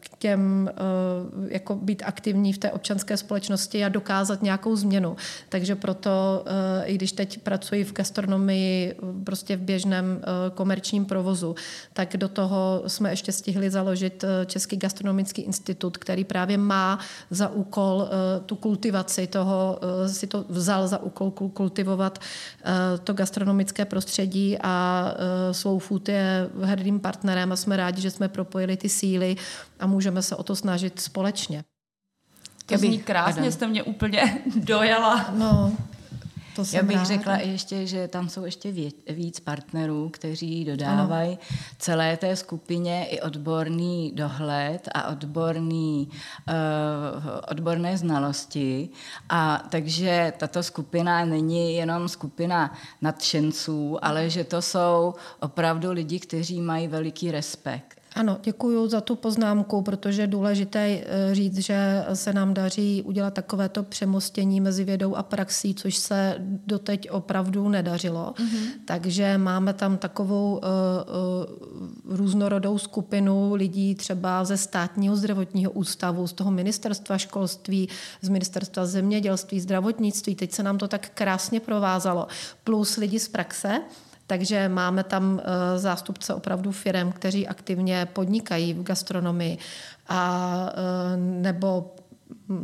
k 0.00 0.18
těm, 0.18 0.70
eh, 0.70 1.54
jako 1.54 1.74
být 1.74 2.02
aktivní 2.06 2.52
v 2.52 2.58
té 2.58 2.72
občanské 2.72 3.16
společnosti 3.16 3.84
a 3.84 3.88
dokázat 3.88 4.42
nějakou 4.42 4.76
změnu. 4.76 5.16
Takže 5.48 5.76
proto, 5.76 6.44
eh, 6.46 6.84
i 6.84 6.94
když 6.94 7.12
teď 7.12 7.38
pracuji 7.38 7.84
v 7.84 7.92
gastronomii, 7.92 8.94
prostě 9.24 9.56
v 9.56 9.60
běžném 9.60 10.20
eh, 10.22 10.50
komerčním 10.50 11.04
provozu, 11.04 11.54
tak 11.92 12.16
do 12.16 12.28
toho 12.28 12.82
jsme 12.86 13.10
ještě 13.10 13.32
stihli 13.32 13.70
založit 13.70 14.24
Český 14.46 14.76
gastronomický 14.76 15.42
institut, 15.42 15.96
který 15.96 16.24
právě 16.24 16.58
má 16.58 16.98
za 17.30 17.48
úkol 17.48 18.08
tu 18.46 18.56
kultivaci 18.56 19.26
toho, 19.26 19.80
si 20.06 20.26
to 20.26 20.44
vzal 20.48 20.88
za 20.88 21.02
úkol 21.02 21.30
kultivovat 21.30 22.18
to 23.04 23.12
gastronomické 23.12 23.84
prostředí 23.84 24.58
a 24.62 25.06
Slow 25.52 25.78
Food 25.78 26.08
je 26.08 26.50
hrdým 26.62 27.00
partnerem 27.00 27.52
a 27.52 27.56
jsme 27.56 27.76
rádi, 27.76 28.02
že 28.02 28.10
jsme 28.10 28.28
propojili 28.28 28.76
ty 28.76 28.88
síly 28.88 29.09
a 29.80 29.86
můžeme 29.86 30.22
se 30.22 30.36
o 30.36 30.42
to 30.42 30.56
snažit 30.56 31.00
společně. 31.00 31.64
To 32.66 32.78
zní 32.78 32.98
krásně, 32.98 33.52
jste 33.52 33.66
mě 33.66 33.82
úplně 33.82 34.42
dojela. 34.56 35.30
No, 35.34 35.72
to 36.56 36.64
Já 36.72 36.82
bych 36.82 36.96
ráda. 36.96 37.08
řekla 37.08 37.36
ještě, 37.36 37.86
že 37.86 38.08
tam 38.08 38.28
jsou 38.28 38.44
ještě 38.44 38.72
víc 39.08 39.40
partnerů, 39.40 40.08
kteří 40.08 40.64
dodávají 40.64 41.28
ano. 41.28 41.38
celé 41.78 42.16
té 42.16 42.36
skupině 42.36 43.04
i 43.04 43.20
odborný 43.20 44.12
dohled 44.14 44.88
a 44.94 45.08
odborný, 45.08 46.08
uh, 46.48 46.54
odborné 47.48 47.98
znalosti. 47.98 48.88
A 49.28 49.62
takže 49.70 50.32
tato 50.38 50.62
skupina 50.62 51.24
není 51.24 51.74
jenom 51.74 52.08
skupina 52.08 52.74
nadšenců, 53.00 54.04
ale 54.04 54.30
že 54.30 54.44
to 54.44 54.62
jsou 54.62 55.14
opravdu 55.40 55.92
lidi, 55.92 56.20
kteří 56.20 56.60
mají 56.60 56.88
veliký 56.88 57.30
respekt. 57.30 57.99
Ano, 58.20 58.38
děkuji 58.42 58.88
za 58.88 59.00
tu 59.00 59.16
poznámku, 59.16 59.82
protože 59.82 60.22
je 60.22 60.26
důležité 60.26 60.80
eh, 60.80 61.34
říct, 61.34 61.58
že 61.58 62.04
se 62.14 62.32
nám 62.32 62.54
daří 62.54 63.02
udělat 63.02 63.34
takovéto 63.34 63.82
přemostění 63.82 64.60
mezi 64.60 64.84
vědou 64.84 65.14
a 65.14 65.22
praxí, 65.22 65.74
což 65.74 65.96
se 65.96 66.36
doteď 66.66 67.10
opravdu 67.10 67.68
nedařilo. 67.68 68.34
Mm-hmm. 68.36 68.66
Takže 68.84 69.38
máme 69.38 69.72
tam 69.72 69.98
takovou 69.98 70.52
uh, 70.52 70.60
uh, 72.10 72.16
různorodou 72.16 72.78
skupinu 72.78 73.54
lidí 73.54 73.94
třeba 73.94 74.44
ze 74.44 74.56
státního 74.56 75.16
zdravotního 75.16 75.70
ústavu, 75.70 76.26
z 76.26 76.32
toho 76.32 76.50
ministerstva 76.50 77.18
školství, 77.18 77.88
z 78.22 78.28
ministerstva 78.28 78.86
zemědělství, 78.86 79.60
zdravotnictví. 79.60 80.34
Teď 80.34 80.52
se 80.52 80.62
nám 80.62 80.78
to 80.78 80.88
tak 80.88 81.10
krásně 81.14 81.60
provázalo. 81.60 82.26
Plus 82.64 82.96
lidi 82.96 83.20
z 83.20 83.28
praxe, 83.28 83.80
takže 84.30 84.68
máme 84.68 85.04
tam 85.04 85.40
eh, 85.42 85.78
zástupce 85.78 86.34
opravdu 86.34 86.72
firm, 86.72 87.12
kteří 87.12 87.48
aktivně 87.48 88.06
podnikají 88.12 88.74
v 88.74 88.82
gastronomii 88.82 89.58
a 90.08 90.72
eh, 90.72 91.16
nebo 91.16 91.94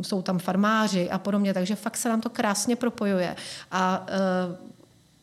jsou 0.01 0.21
tam 0.21 0.39
farmáři 0.39 1.09
a 1.09 1.17
podobně, 1.17 1.53
takže 1.53 1.75
fakt 1.75 1.97
se 1.97 2.09
nám 2.09 2.21
to 2.21 2.29
krásně 2.29 2.75
propojuje. 2.75 3.35
A 3.71 4.05
eh, 4.07 4.67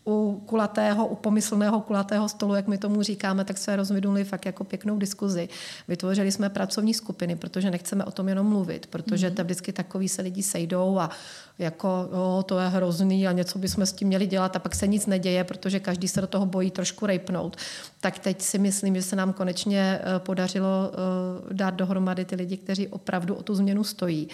u 0.07 0.43
kulatého, 0.47 1.07
u 1.07 1.15
pomyslného 1.15 1.81
kulatého 1.81 2.29
stolu, 2.29 2.55
jak 2.55 2.69
my 2.69 2.79
tomu 2.79 3.03
říkáme, 3.03 3.45
tak 3.45 3.59
se 3.59 3.77
rozvinuli 3.77 4.25
fakt 4.25 4.47
jako 4.47 4.65
pěknou 4.65 4.99
diskuzi. 4.99 5.49
Vytvořili 5.89 6.33
jsme 6.33 6.49
pracovní 6.49 6.95
skupiny, 6.95 7.37
protože 7.37 7.71
nechceme 7.71 8.05
o 8.05 8.11
tom 8.11 8.29
jenom 8.29 8.47
mluvit, 8.47 8.87
protože 8.87 9.31
mm-hmm. 9.31 9.45
vždycky 9.45 9.73
takový 9.73 10.09
se 10.09 10.23
lidi 10.23 10.43
sejdou 10.43 10.99
a 10.99 11.11
jako 11.59 12.09
jo, 12.13 12.45
to 12.47 12.59
je 12.59 12.69
hrozný 12.69 13.29
a 13.29 13.33
něco 13.33 13.59
bychom 13.59 13.87
s 13.87 13.93
tím 13.93 14.09
měli 14.09 14.27
dělat 14.27 14.57
a 14.57 14.59
pak 14.59 14.75
se 14.75 14.87
nic 14.87 15.07
neděje, 15.07 15.45
protože 15.45 15.81
každý 15.81 16.09
se 16.09 16.21
do 16.21 16.27
toho 16.27 16.47
bojí 16.47 16.71
trošku 16.71 17.07
rejpnout. 17.07 17.57
Tak 18.01 18.19
teď 18.19 18.43
si 18.43 18.59
myslím, 18.59 18.95
že 18.95 19.03
se 19.03 19.17
nám 19.17 19.33
konečně 19.33 20.01
eh, 20.01 20.19
podařilo 20.19 20.91
eh, 20.93 21.55
dát 21.55 21.75
dohromady 21.75 22.25
ty 22.25 22.37
lidi, 22.37 22.57
kteří 22.57 22.89
opravdu 22.89 23.35
o 23.35 23.43
tu 23.43 23.55
změnu 23.55 23.85
stojí. 23.85 24.29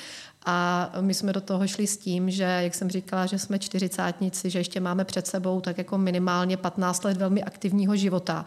A 0.46 0.90
my 1.00 1.14
jsme 1.14 1.32
do 1.32 1.40
toho 1.40 1.66
šli 1.66 1.86
s 1.86 1.98
tím, 1.98 2.30
že, 2.30 2.42
jak 2.42 2.74
jsem 2.74 2.90
říkala, 2.90 3.26
že 3.26 3.38
jsme 3.38 3.58
čtyřicátnici, 3.58 4.50
že 4.50 4.58
ještě 4.58 4.80
máme 4.80 5.04
před 5.04 5.26
sebou 5.26 5.60
tak 5.60 5.78
jako 5.78 5.98
minimálně 5.98 6.56
15 6.56 7.04
let 7.04 7.16
velmi 7.16 7.44
aktivního 7.44 7.96
života. 7.96 8.44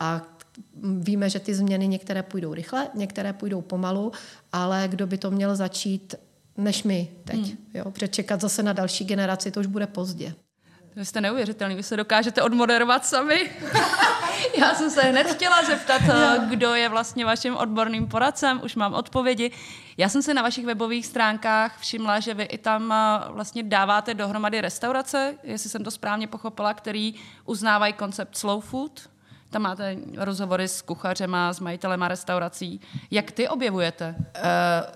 A 0.00 0.22
víme, 0.82 1.30
že 1.30 1.40
ty 1.40 1.54
změny 1.54 1.88
některé 1.88 2.22
půjdou 2.22 2.54
rychle, 2.54 2.88
některé 2.94 3.32
půjdou 3.32 3.60
pomalu, 3.60 4.12
ale 4.52 4.84
kdo 4.88 5.06
by 5.06 5.18
to 5.18 5.30
měl 5.30 5.56
začít 5.56 6.14
než 6.56 6.82
my 6.82 7.08
teď. 7.24 7.40
Hmm. 7.40 7.56
Jo? 7.74 7.90
Přečekat 7.90 8.40
zase 8.40 8.62
na 8.62 8.72
další 8.72 9.04
generaci, 9.04 9.50
to 9.50 9.60
už 9.60 9.66
bude 9.66 9.86
pozdě. 9.86 10.34
Vy 10.96 11.04
jste 11.04 11.20
neuvěřitelný, 11.20 11.74
vy 11.74 11.82
se 11.82 11.96
dokážete 11.96 12.42
odmoderovat 12.42 13.06
sami. 13.06 13.50
Já 14.58 14.74
jsem 14.74 14.90
se 14.90 15.00
hned 15.02 15.24
chtěla 15.24 15.64
zeptat, 15.64 16.02
jo. 16.02 16.42
kdo 16.48 16.74
je 16.74 16.88
vlastně 16.88 17.24
vaším 17.24 17.56
odborným 17.56 18.06
poradcem, 18.06 18.60
už 18.64 18.74
mám 18.76 18.94
odpovědi. 18.94 19.50
Já 19.96 20.08
jsem 20.08 20.22
se 20.22 20.34
na 20.34 20.42
vašich 20.42 20.66
webových 20.66 21.06
stránkách 21.06 21.78
všimla, 21.78 22.20
že 22.20 22.34
vy 22.34 22.42
i 22.42 22.58
tam 22.58 22.94
vlastně 23.28 23.62
dáváte 23.62 24.14
dohromady 24.14 24.60
restaurace, 24.60 25.34
jestli 25.42 25.70
jsem 25.70 25.84
to 25.84 25.90
správně 25.90 26.26
pochopila, 26.26 26.74
který 26.74 27.14
uznávají 27.44 27.92
koncept 27.92 28.36
slow 28.36 28.64
food. 28.64 29.08
Tam 29.52 29.62
máte 29.62 29.96
rozhovory 30.16 30.68
s 30.68 30.82
kuchařema, 30.82 31.52
s 31.52 31.60
majitelema 31.60 32.08
restaurací. 32.08 32.80
Jak 33.10 33.32
ty 33.32 33.48
objevujete? 33.48 34.14
Uh, 34.16 34.24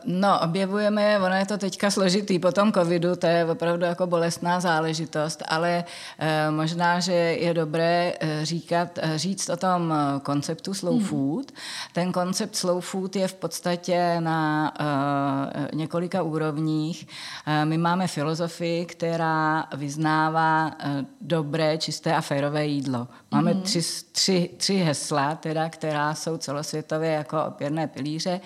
no, 0.05 0.41
objevujeme, 0.41 1.21
ono 1.21 1.35
je 1.35 1.47
to 1.47 1.59
teďka 1.59 1.91
složitý 1.91 2.39
po 2.39 2.53
tom 2.53 2.73
covidu, 2.73 3.17
to 3.17 3.27
je 3.27 3.45
opravdu 3.45 3.85
jako 3.85 4.07
bolestná 4.07 4.61
záležitost, 4.61 5.43
ale 5.49 5.85
uh, 5.85 6.57
možná, 6.57 7.01
že 7.01 7.13
je 7.13 7.55
dobré 7.55 8.13
uh, 8.17 8.29
říkat, 8.43 8.99
říct 9.17 9.49
o 9.49 9.57
tom 9.57 9.95
konceptu 10.23 10.75
slow 10.75 10.97
hmm. 10.97 11.05
food. 11.05 11.53
Ten 11.93 12.13
koncept 12.13 12.57
slow 12.57 12.81
food 12.81 13.17
je 13.17 13.29
v 13.29 13.35
podstatě 13.35 14.17
na 14.21 14.73
uh, 14.81 15.79
několika 15.79 16.23
úrovních. 16.23 17.07
Uh, 17.07 17.65
my 17.65 17.79
máme 17.79 18.07
filozofii, 18.07 18.87
která 18.87 19.67
vyznává 19.77 20.67
uh, 20.67 20.73
dobré, 21.21 21.79
čisté 21.79 22.17
a 22.17 22.21
férové 22.21 22.67
jídlo. 22.67 23.09
Máme 23.37 23.53
hmm. 23.53 23.63
tři, 23.63 23.83
tři, 24.13 24.51
tři 24.57 24.77
hesla, 24.77 25.35
teda, 25.35 25.69
která 25.69 26.15
jsou 26.15 26.37
celosvětově 26.37 27.11
jako 27.11 27.45
opěrné 27.45 27.87
pilíře. 27.87 28.41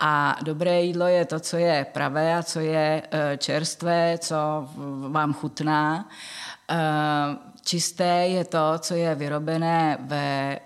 A 0.00 0.36
dobré 0.42 0.82
jídlo 0.82 1.06
je 1.06 1.24
to, 1.24 1.40
co 1.40 1.56
je 1.56 1.86
pravé 1.92 2.36
a 2.36 2.42
co 2.42 2.60
je 2.60 3.02
uh, 3.12 3.18
čerstvé, 3.36 4.18
co 4.18 4.36
vám 5.08 5.32
chutná. 5.34 6.08
Čisté 7.64 8.26
je 8.28 8.44
to, 8.44 8.78
co 8.78 8.94
je 8.94 9.14
vyrobené 9.14 9.98
ve 10.00 10.58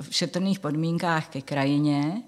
v 0.00 0.14
šetrných 0.14 0.58
podmínkách 0.58 1.28
ke 1.28 1.40
krajině 1.40 2.22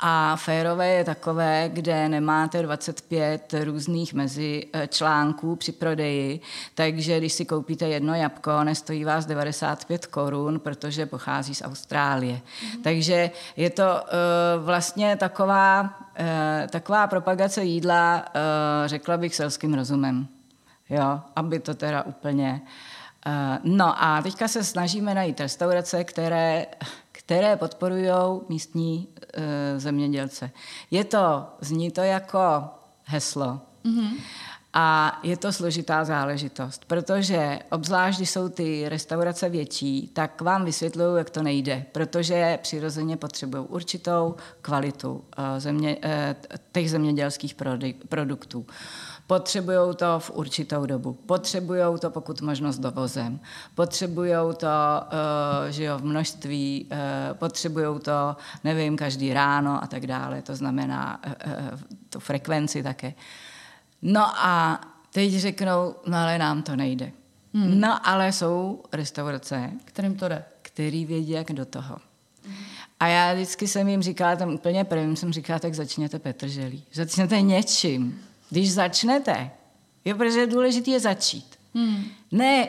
a 0.00 0.36
férové 0.36 0.88
je 0.88 1.04
takové, 1.04 1.70
kde 1.72 2.08
nemáte 2.08 2.62
25 2.62 3.54
různých 3.64 4.14
mezi 4.14 4.66
eh, 4.72 4.86
článků 4.86 5.56
při 5.56 5.72
prodeji, 5.72 6.40
takže 6.74 7.18
když 7.18 7.32
si 7.32 7.44
koupíte 7.44 7.88
jedno 7.88 8.14
jabko, 8.14 8.64
nestojí 8.64 9.04
vás 9.04 9.26
95 9.26 10.06
korun, 10.06 10.60
protože 10.60 11.06
pochází 11.06 11.54
z 11.54 11.62
Austrálie. 11.62 12.40
Mm. 12.76 12.82
Takže 12.82 13.30
je 13.56 13.70
to 13.70 13.82
uh, 13.82 14.64
vlastně 14.64 15.16
taková, 15.16 15.80
uh, 15.82 16.26
taková 16.70 17.06
propagace 17.06 17.64
jídla, 17.64 18.24
uh, 18.26 18.86
řekla 18.86 19.16
bych 19.16 19.34
selským 19.34 19.74
rozumem. 19.74 20.26
Jo, 20.90 21.20
aby 21.36 21.58
to 21.58 21.74
teda 21.74 22.02
úplně... 22.02 22.60
Uh, 22.62 22.68
no 23.64 24.04
a 24.04 24.22
teďka 24.22 24.48
se 24.48 24.64
snažíme 24.64 25.14
najít 25.14 25.40
restaurace, 25.40 26.04
které 26.04 26.66
které 27.28 27.56
podporují 27.56 28.40
místní 28.48 29.08
e, 29.34 29.80
zemědělce. 29.80 30.50
Je 30.90 31.04
to, 31.04 31.46
zní 31.60 31.90
to 31.90 32.00
jako 32.00 32.38
heslo. 33.04 33.60
Mm-hmm. 33.84 34.10
A 34.72 35.18
je 35.22 35.36
to 35.36 35.52
složitá 35.52 36.04
záležitost, 36.04 36.84
protože 36.84 37.58
obzvlášť, 37.70 38.18
když 38.18 38.30
jsou 38.30 38.48
ty 38.48 38.88
restaurace 38.88 39.48
větší, 39.48 40.10
tak 40.12 40.40
vám 40.40 40.64
vysvětlují, 40.64 41.18
jak 41.18 41.30
to 41.30 41.42
nejde, 41.42 41.84
protože 41.92 42.58
přirozeně 42.62 43.16
potřebují 43.16 43.66
určitou 43.68 44.34
kvalitu 44.62 45.24
e, 45.36 45.60
země, 45.60 45.96
těch 46.72 46.90
zemědělských 46.90 47.56
produktů. 48.08 48.66
Potřebují 49.28 49.96
to 49.96 50.18
v 50.18 50.30
určitou 50.30 50.86
dobu. 50.86 51.12
Potřebují 51.12 51.82
to 52.00 52.10
pokud 52.10 52.40
možnost 52.40 52.78
dovozem. 52.78 53.40
Potřebují 53.74 54.32
to 54.56 54.66
uh, 54.66 55.70
že 55.70 55.84
jo, 55.84 55.98
v 55.98 56.04
množství, 56.04 56.88
uh, 56.92 56.98
potřebují 57.38 58.00
to, 58.00 58.36
nevím, 58.64 58.96
každý 58.96 59.32
ráno 59.32 59.84
a 59.84 59.86
tak 59.86 60.06
dále. 60.06 60.42
To 60.42 60.56
znamená 60.56 61.20
uh, 61.26 61.32
uh, 61.72 61.80
tu 62.10 62.20
frekvenci 62.20 62.82
také. 62.82 63.14
No 64.02 64.26
a 64.46 64.80
teď 65.12 65.32
řeknou, 65.32 65.94
no 66.06 66.16
ale 66.18 66.38
nám 66.38 66.62
to 66.62 66.76
nejde. 66.76 67.12
Hmm. 67.54 67.80
No 67.80 68.08
ale 68.08 68.32
jsou 68.32 68.82
restaurace, 68.92 69.70
kterým 69.84 70.16
to 70.16 70.28
jde. 70.28 70.44
Který 70.62 71.04
vědí, 71.04 71.30
jak 71.30 71.52
do 71.52 71.64
toho. 71.64 71.98
A 73.00 73.06
já 73.06 73.34
vždycky 73.34 73.68
jsem 73.68 73.88
jim 73.88 74.02
říkala, 74.02 74.36
tam 74.36 74.54
úplně 74.54 74.84
prvním 74.84 75.16
jsem 75.16 75.32
říkala, 75.32 75.58
tak 75.58 75.74
začněte 75.74 76.18
Petrželí. 76.18 76.84
Začněte 76.92 77.40
něčím. 77.40 78.27
Když 78.50 78.72
začnete, 78.72 79.50
jo, 80.04 80.16
protože 80.16 80.46
důležité 80.46 80.90
je 80.90 81.00
začít. 81.00 81.58
Hmm. 81.74 82.04
Ne 82.32 82.68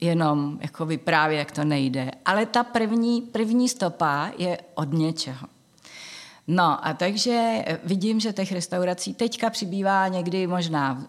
jenom 0.00 0.58
jako 0.60 0.86
vyprávět, 0.86 1.38
jak 1.38 1.50
to 1.52 1.64
nejde, 1.64 2.10
ale 2.24 2.46
ta 2.46 2.64
první, 2.64 3.22
první 3.22 3.68
stopa 3.68 4.30
je 4.38 4.58
od 4.74 4.92
něčeho. 4.92 5.46
No 6.46 6.86
a 6.86 6.94
takže 6.94 7.64
vidím, 7.84 8.20
že 8.20 8.32
těch 8.32 8.52
restaurací 8.52 9.14
teďka 9.14 9.50
přibývá 9.50 10.08
někdy 10.08 10.46
možná 10.46 11.06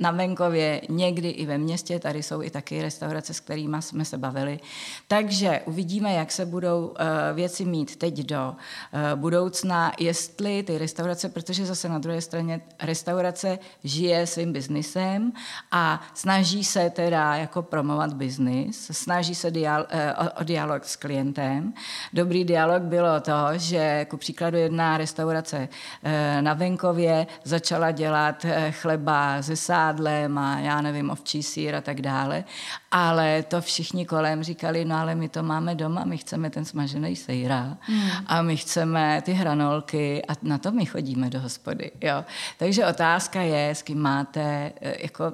na 0.00 0.10
venkově, 0.10 0.80
někdy 0.88 1.28
i 1.28 1.46
ve 1.46 1.58
městě, 1.58 1.98
tady 1.98 2.22
jsou 2.22 2.42
i 2.42 2.50
taky 2.50 2.82
restaurace, 2.82 3.34
s 3.34 3.40
kterými 3.40 3.76
jsme 3.80 4.04
se 4.04 4.18
bavili. 4.18 4.60
Takže 5.08 5.60
uvidíme, 5.64 6.12
jak 6.12 6.32
se 6.32 6.46
budou 6.46 6.94
eh, 6.98 7.34
věci 7.34 7.64
mít 7.64 7.96
teď 7.96 8.14
do 8.14 8.54
eh, 8.92 9.16
budoucna, 9.16 9.92
jestli 9.98 10.62
ty 10.62 10.78
restaurace, 10.78 11.28
protože 11.28 11.66
zase 11.66 11.88
na 11.88 11.98
druhé 11.98 12.20
straně 12.20 12.60
restaurace 12.82 13.58
žije 13.84 14.26
svým 14.26 14.52
biznisem 14.52 15.32
a 15.70 16.02
snaží 16.14 16.64
se 16.64 16.90
teda 16.90 17.36
jako 17.36 17.62
promovat 17.62 18.12
biznis, 18.12 18.90
snaží 18.92 19.34
se 19.34 19.50
dial, 19.50 19.86
eh, 19.88 20.14
o 20.40 20.44
dialog 20.44 20.84
s 20.84 20.96
klientem. 20.96 21.74
Dobrý 22.12 22.44
dialog 22.44 22.82
bylo 22.82 23.20
to, 23.20 23.32
že 23.56 24.06
ku 24.10 24.16
příkladu 24.16 24.43
příkladu 24.44 24.58
jedna 24.58 24.98
restaurace 24.98 25.68
eh, 26.02 26.42
na 26.42 26.54
venkově 26.54 27.26
začala 27.44 27.90
dělat 27.90 28.44
eh, 28.44 28.72
chleba 28.72 29.42
se 29.42 29.56
sádlem 29.56 30.38
a 30.38 30.58
já 30.58 30.80
nevím, 30.80 31.10
ovčí 31.10 31.42
sír 31.42 31.74
a 31.74 31.80
tak 31.80 32.00
dále, 32.00 32.44
ale 32.90 33.42
to 33.42 33.60
všichni 33.60 34.06
kolem 34.06 34.42
říkali, 34.42 34.84
no 34.84 34.96
ale 34.96 35.14
my 35.14 35.28
to 35.28 35.42
máme 35.42 35.74
doma, 35.74 36.04
my 36.04 36.18
chceme 36.18 36.50
ten 36.50 36.64
smažený 36.64 37.16
sejra 37.16 37.78
hmm. 37.80 38.10
a 38.26 38.42
my 38.42 38.56
chceme 38.56 39.22
ty 39.24 39.32
hranolky 39.32 40.22
a 40.28 40.32
na 40.42 40.58
to 40.58 40.70
my 40.70 40.86
chodíme 40.86 41.30
do 41.30 41.40
hospody. 41.40 41.90
Jo. 42.00 42.24
Takže 42.58 42.86
otázka 42.86 43.40
je, 43.40 43.70
s 43.70 43.82
kým 43.82 43.98
máte 43.98 44.72
eh, 44.80 45.02
jako 45.02 45.32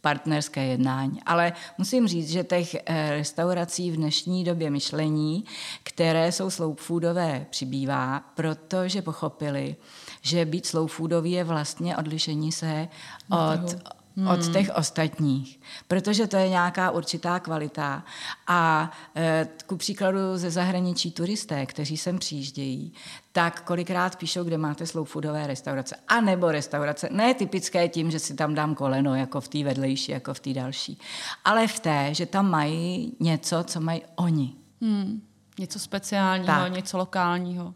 partnerské 0.00 0.66
jednání. 0.66 1.22
Ale 1.26 1.52
musím 1.78 2.08
říct, 2.08 2.30
že 2.30 2.44
těch 2.44 2.74
eh, 2.74 3.10
restaurací 3.10 3.90
v 3.90 3.96
dnešní 3.96 4.44
době 4.44 4.70
myšlení, 4.70 5.44
které 5.82 6.32
jsou 6.32 6.50
slow 6.50 6.76
foodové, 6.76 7.46
přibývá, 7.50 8.22
protože 8.34 9.02
pochopili, 9.02 9.76
že 10.22 10.44
být 10.44 10.66
slow 10.66 10.88
foodový 10.88 11.32
je 11.32 11.44
vlastně 11.44 11.96
odlišení 11.96 12.52
se 12.52 12.88
od, 13.30 13.76
hmm. 14.20 14.28
od 14.28 14.52
těch 14.52 14.70
ostatních, 14.76 15.60
protože 15.88 16.26
to 16.26 16.36
je 16.36 16.48
nějaká 16.48 16.90
určitá 16.90 17.40
kvalita. 17.40 18.04
A 18.46 18.90
e, 19.16 19.48
ku 19.66 19.76
příkladu 19.76 20.18
ze 20.34 20.50
zahraničí 20.50 21.10
turisté, 21.10 21.66
kteří 21.66 21.96
sem 21.96 22.18
přijíždějí, 22.18 22.92
tak 23.32 23.60
kolikrát 23.60 24.16
píšou, 24.16 24.44
kde 24.44 24.58
máte 24.58 24.86
slow 24.86 25.08
foodové 25.08 25.46
restaurace. 25.46 25.96
A 26.08 26.20
nebo 26.20 26.52
restaurace, 26.52 27.08
ne 27.12 27.34
typické 27.34 27.88
tím, 27.88 28.10
že 28.10 28.18
si 28.18 28.34
tam 28.34 28.54
dám 28.54 28.74
koleno, 28.74 29.14
jako 29.14 29.40
v 29.40 29.48
té 29.48 29.64
vedlejší, 29.64 30.12
jako 30.12 30.34
v 30.34 30.40
té 30.40 30.52
další, 30.52 30.98
ale 31.44 31.66
v 31.66 31.80
té, 31.80 32.08
že 32.14 32.26
tam 32.26 32.50
mají 32.50 33.12
něco, 33.20 33.64
co 33.64 33.80
mají 33.80 34.02
oni. 34.16 34.54
Hmm. 34.80 35.22
Něco 35.58 35.78
speciálního, 35.78 36.46
tak. 36.46 36.72
něco 36.72 36.98
lokálního. 36.98 37.74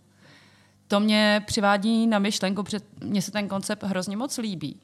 To 0.88 1.00
mě 1.00 1.42
přivádí 1.46 2.06
na 2.06 2.18
myšlenku, 2.18 2.62
protože 2.62 2.80
mně 3.00 3.22
se 3.22 3.30
ten 3.30 3.48
koncept 3.48 3.82
hrozně 3.82 4.16
moc 4.16 4.38
líbí. 4.38 4.80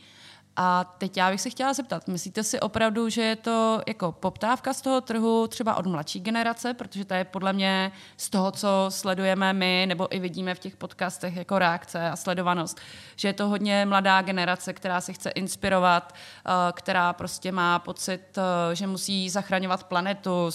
A 0.57 0.85
teď 0.99 1.17
já 1.17 1.31
bych 1.31 1.41
se 1.41 1.51
chtěla 1.51 1.73
zeptat, 1.73 2.09
myslíte 2.09 2.43
si 2.43 2.61
opravdu, 2.61 3.09
že 3.09 3.23
je 3.23 3.37
to 3.37 3.81
jako 3.87 4.13
poptávka 4.13 4.73
z 4.73 4.81
toho 4.81 5.01
trhu 5.01 5.47
třeba 5.47 5.75
od 5.75 5.87
mladší 5.87 6.21
generace, 6.21 6.75
protože 6.75 7.05
to 7.05 7.15
je 7.15 7.25
podle 7.25 7.53
mě 7.53 7.93
z 8.17 8.31
toho, 8.31 8.51
co 8.51 8.87
sledujeme 8.89 9.53
my, 9.53 9.85
nebo 9.89 10.15
i 10.15 10.19
vidíme 10.19 10.55
v 10.55 10.59
těch 10.59 10.77
podcastech 10.77 11.37
jako 11.37 11.59
reakce 11.59 12.11
a 12.11 12.17
sledovanost, 12.17 12.81
že 13.17 13.29
je 13.29 13.33
to 13.33 13.49
hodně 13.49 13.87
mladá 13.87 14.23
generace, 14.23 14.73
která 14.73 15.01
se 15.01 15.13
chce 15.13 15.31
inspirovat, 15.31 16.15
eh, 16.15 16.51
která 16.73 17.13
prostě 17.13 17.53
má 17.53 17.79
pocit, 17.79 18.39
eh, 18.39 18.75
že 18.77 18.87
musí 18.87 19.31
zachraňovat 19.31 19.85
planetu, 19.85 20.51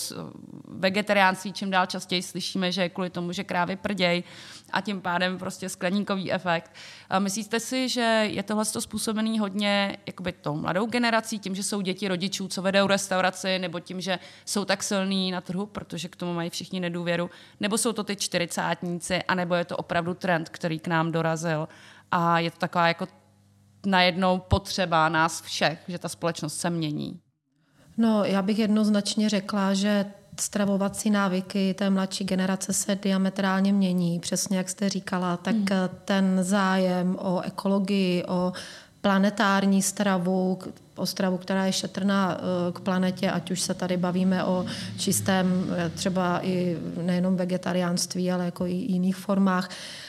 vegetariánství 0.68 1.54
čím 1.54 1.72
dál 1.72 1.86
častěji 1.86 2.24
slyšíme, 2.24 2.72
že 2.72 2.90
kvůli 2.90 3.10
tomu, 3.10 3.32
že 3.32 3.44
krávy 3.44 3.76
prděj 3.76 4.24
a 4.72 4.82
tím 4.82 5.02
pádem 5.02 5.38
prostě 5.38 5.70
skleníkový 5.70 6.32
efekt. 6.32 6.72
Myslíte 7.20 7.60
si, 7.60 7.90
že 7.90 8.28
je 8.32 8.44
tohle 8.44 8.66
způsobený 8.66 9.40
hodně 9.40 9.85
jakoby 10.06 10.32
tou 10.32 10.56
mladou 10.56 10.86
generací, 10.86 11.40
tím, 11.40 11.56
že 11.56 11.64
jsou 11.64 11.82
děti 11.82 12.08
rodičů, 12.08 12.48
co 12.48 12.62
vedou 12.62 12.88
restauraci, 12.88 13.60
nebo 13.60 13.80
tím, 13.80 14.02
že 14.02 14.20
jsou 14.46 14.66
tak 14.66 14.84
silní 14.84 15.32
na 15.32 15.42
trhu, 15.42 15.66
protože 15.66 16.10
k 16.10 16.16
tomu 16.16 16.34
mají 16.34 16.50
všichni 16.50 16.80
nedůvěru, 16.80 17.30
nebo 17.60 17.78
jsou 17.78 17.94
to 17.94 18.04
ty 18.04 18.16
čtyřicátníci, 18.16 19.24
anebo 19.24 19.56
je 19.56 19.66
to 19.66 19.78
opravdu 19.78 20.14
trend, 20.14 20.50
který 20.50 20.80
k 20.80 20.88
nám 20.88 21.12
dorazil 21.12 21.68
a 22.12 22.40
je 22.40 22.52
to 22.52 22.58
taková 22.58 22.88
jako 22.88 23.08
najednou 23.86 24.40
potřeba 24.40 25.10
nás 25.10 25.42
všech, 25.42 25.80
že 25.88 26.00
ta 26.00 26.10
společnost 26.10 26.58
se 26.58 26.70
mění? 26.70 27.20
No, 27.98 28.24
já 28.24 28.42
bych 28.42 28.60
jednoznačně 28.60 29.30
řekla, 29.30 29.74
že 29.74 30.06
stravovací 30.40 31.10
návyky 31.10 31.74
té 31.74 31.90
mladší 31.90 32.24
generace 32.24 32.74
se 32.74 32.96
diametrálně 32.96 33.74
mění. 33.74 34.20
Přesně 34.20 34.58
jak 34.58 34.70
jste 34.70 34.90
říkala, 34.90 35.38
tak 35.38 35.56
hmm. 35.56 35.68
ten 36.06 36.38
zájem 36.42 37.18
o 37.20 37.42
ekologii, 37.42 38.24
o 38.24 38.54
planetární 39.06 39.82
stravu, 39.82 40.60
Ostravu, 40.96 41.38
která 41.38 41.66
je 41.66 41.72
šetrná 41.74 42.38
k 42.74 42.80
planetě, 42.80 43.32
ať 43.32 43.52
už 43.52 43.62
se 43.62 43.74
tady 43.74 43.98
bavíme 43.98 44.44
o 44.44 44.66
čistém 44.98 45.76
třeba 45.96 46.40
i 46.46 46.78
nejenom 47.02 47.36
vegetariánství, 47.36 48.32
ale 48.32 48.46
jako 48.46 48.66
i 48.66 48.74
jiných 48.74 49.16
formách, 49.16 49.70
Eh, 49.70 50.05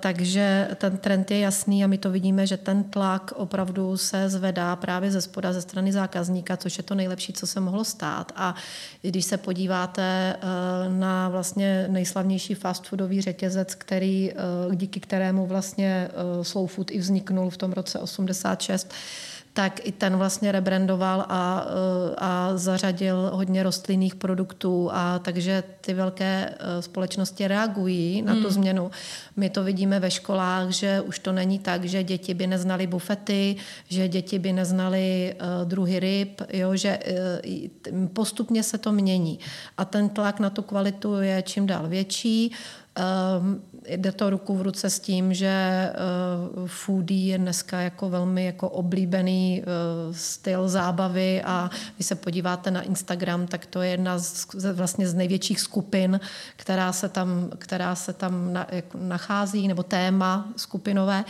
takže 0.00 0.68
ten 0.74 0.96
trend 0.96 1.30
je 1.30 1.38
jasný 1.38 1.84
a 1.84 1.86
my 1.86 1.98
to 1.98 2.10
vidíme, 2.10 2.46
že 2.46 2.56
ten 2.56 2.84
tlak 2.84 3.32
opravdu 3.36 3.96
se 3.96 4.28
zvedá 4.28 4.76
právě 4.76 5.10
ze 5.10 5.20
spoda, 5.20 5.52
ze 5.52 5.62
strany 5.62 5.92
zákazníka, 5.92 6.56
což 6.56 6.78
je 6.78 6.84
to 6.84 6.94
nejlepší, 6.94 7.32
co 7.32 7.46
se 7.46 7.60
mohlo 7.60 7.84
stát. 7.84 8.32
A 8.36 8.54
když 9.02 9.24
se 9.24 9.36
podíváte 9.36 10.36
eh, 10.36 10.38
na 10.88 11.28
vlastně 11.28 11.86
nejslavnější 11.88 12.54
fast 12.54 12.86
foodový 12.86 13.20
řetězec, 13.20 13.74
který, 13.74 14.32
eh, 14.32 14.76
díky 14.76 15.00
kterému 15.00 15.46
vlastně 15.46 16.08
Slow 16.42 16.68
Food 16.68 16.90
i 16.90 16.98
vzniknul 16.98 17.50
v 17.50 17.56
tom 17.56 17.72
roce 17.72 17.98
86, 17.98 18.92
tak 19.58 19.86
i 19.86 19.92
ten 19.92 20.16
vlastně 20.16 20.52
rebrandoval 20.52 21.24
a, 21.28 21.66
eh, 21.66 22.14
a 22.18 22.50
zařadil 22.54 23.30
hodně 23.34 23.62
rostlinných 23.62 24.14
produktů 24.14 24.90
a 24.92 25.18
takže 25.18 25.62
ty 25.80 25.94
velké 25.94 26.50
eh, 26.50 26.82
společnosti 26.82 27.48
reagují 27.48 28.22
na 28.22 28.34
tu 28.34 28.40
hmm. 28.40 28.50
změnu. 28.50 28.90
My 29.36 29.50
to 29.50 29.64
vidíme 29.64 30.00
ve 30.00 30.10
školách, 30.10 30.70
že 30.70 31.00
už 31.00 31.18
to 31.18 31.32
není 31.32 31.58
tak, 31.58 31.84
že 31.84 32.02
děti 32.02 32.34
by 32.34 32.46
neznali 32.46 32.86
bufety, 32.86 33.56
že 33.88 34.08
děti 34.08 34.38
by 34.38 34.52
neznali 34.52 35.34
uh, 35.34 35.68
druhy 35.68 36.00
ryb, 36.00 36.42
jo, 36.52 36.76
že 36.76 36.98
uh, 37.92 38.06
postupně 38.06 38.62
se 38.62 38.78
to 38.78 38.92
mění. 38.92 39.38
A 39.76 39.84
ten 39.84 40.08
tlak 40.08 40.40
na 40.40 40.50
tu 40.50 40.62
kvalitu 40.62 41.14
je 41.14 41.42
čím 41.42 41.66
dál 41.66 41.88
větší. 41.88 42.52
Um, 42.98 43.62
jde 43.86 44.12
to 44.12 44.30
ruku 44.30 44.56
v 44.56 44.62
ruce 44.62 44.90
s 44.90 45.00
tím, 45.00 45.34
že 45.34 45.90
uh, 46.58 46.66
foodie 46.66 47.32
je 47.32 47.38
dneska 47.38 47.80
jako 47.80 48.10
velmi 48.10 48.44
jako 48.44 48.68
oblíbený 48.68 49.62
uh, 49.62 50.14
styl 50.14 50.68
zábavy 50.68 51.42
a 51.42 51.70
když 51.94 52.06
se 52.06 52.14
podíváte 52.14 52.70
na 52.70 52.82
Instagram, 52.82 53.46
tak 53.46 53.66
to 53.66 53.82
je 53.82 53.90
jedna 53.90 54.18
z, 54.18 54.46
vlastně 54.72 55.08
z 55.08 55.14
největších 55.14 55.60
skupin, 55.60 56.20
která 56.56 56.92
se 56.92 57.08
tam, 57.08 57.50
která 57.58 57.94
se 57.94 58.12
tam 58.12 58.52
na, 58.52 58.66
jako 58.70 58.98
nachází, 58.98 59.68
nebo 59.68 59.82
téma 59.82 60.48
skupinové. 60.56 61.24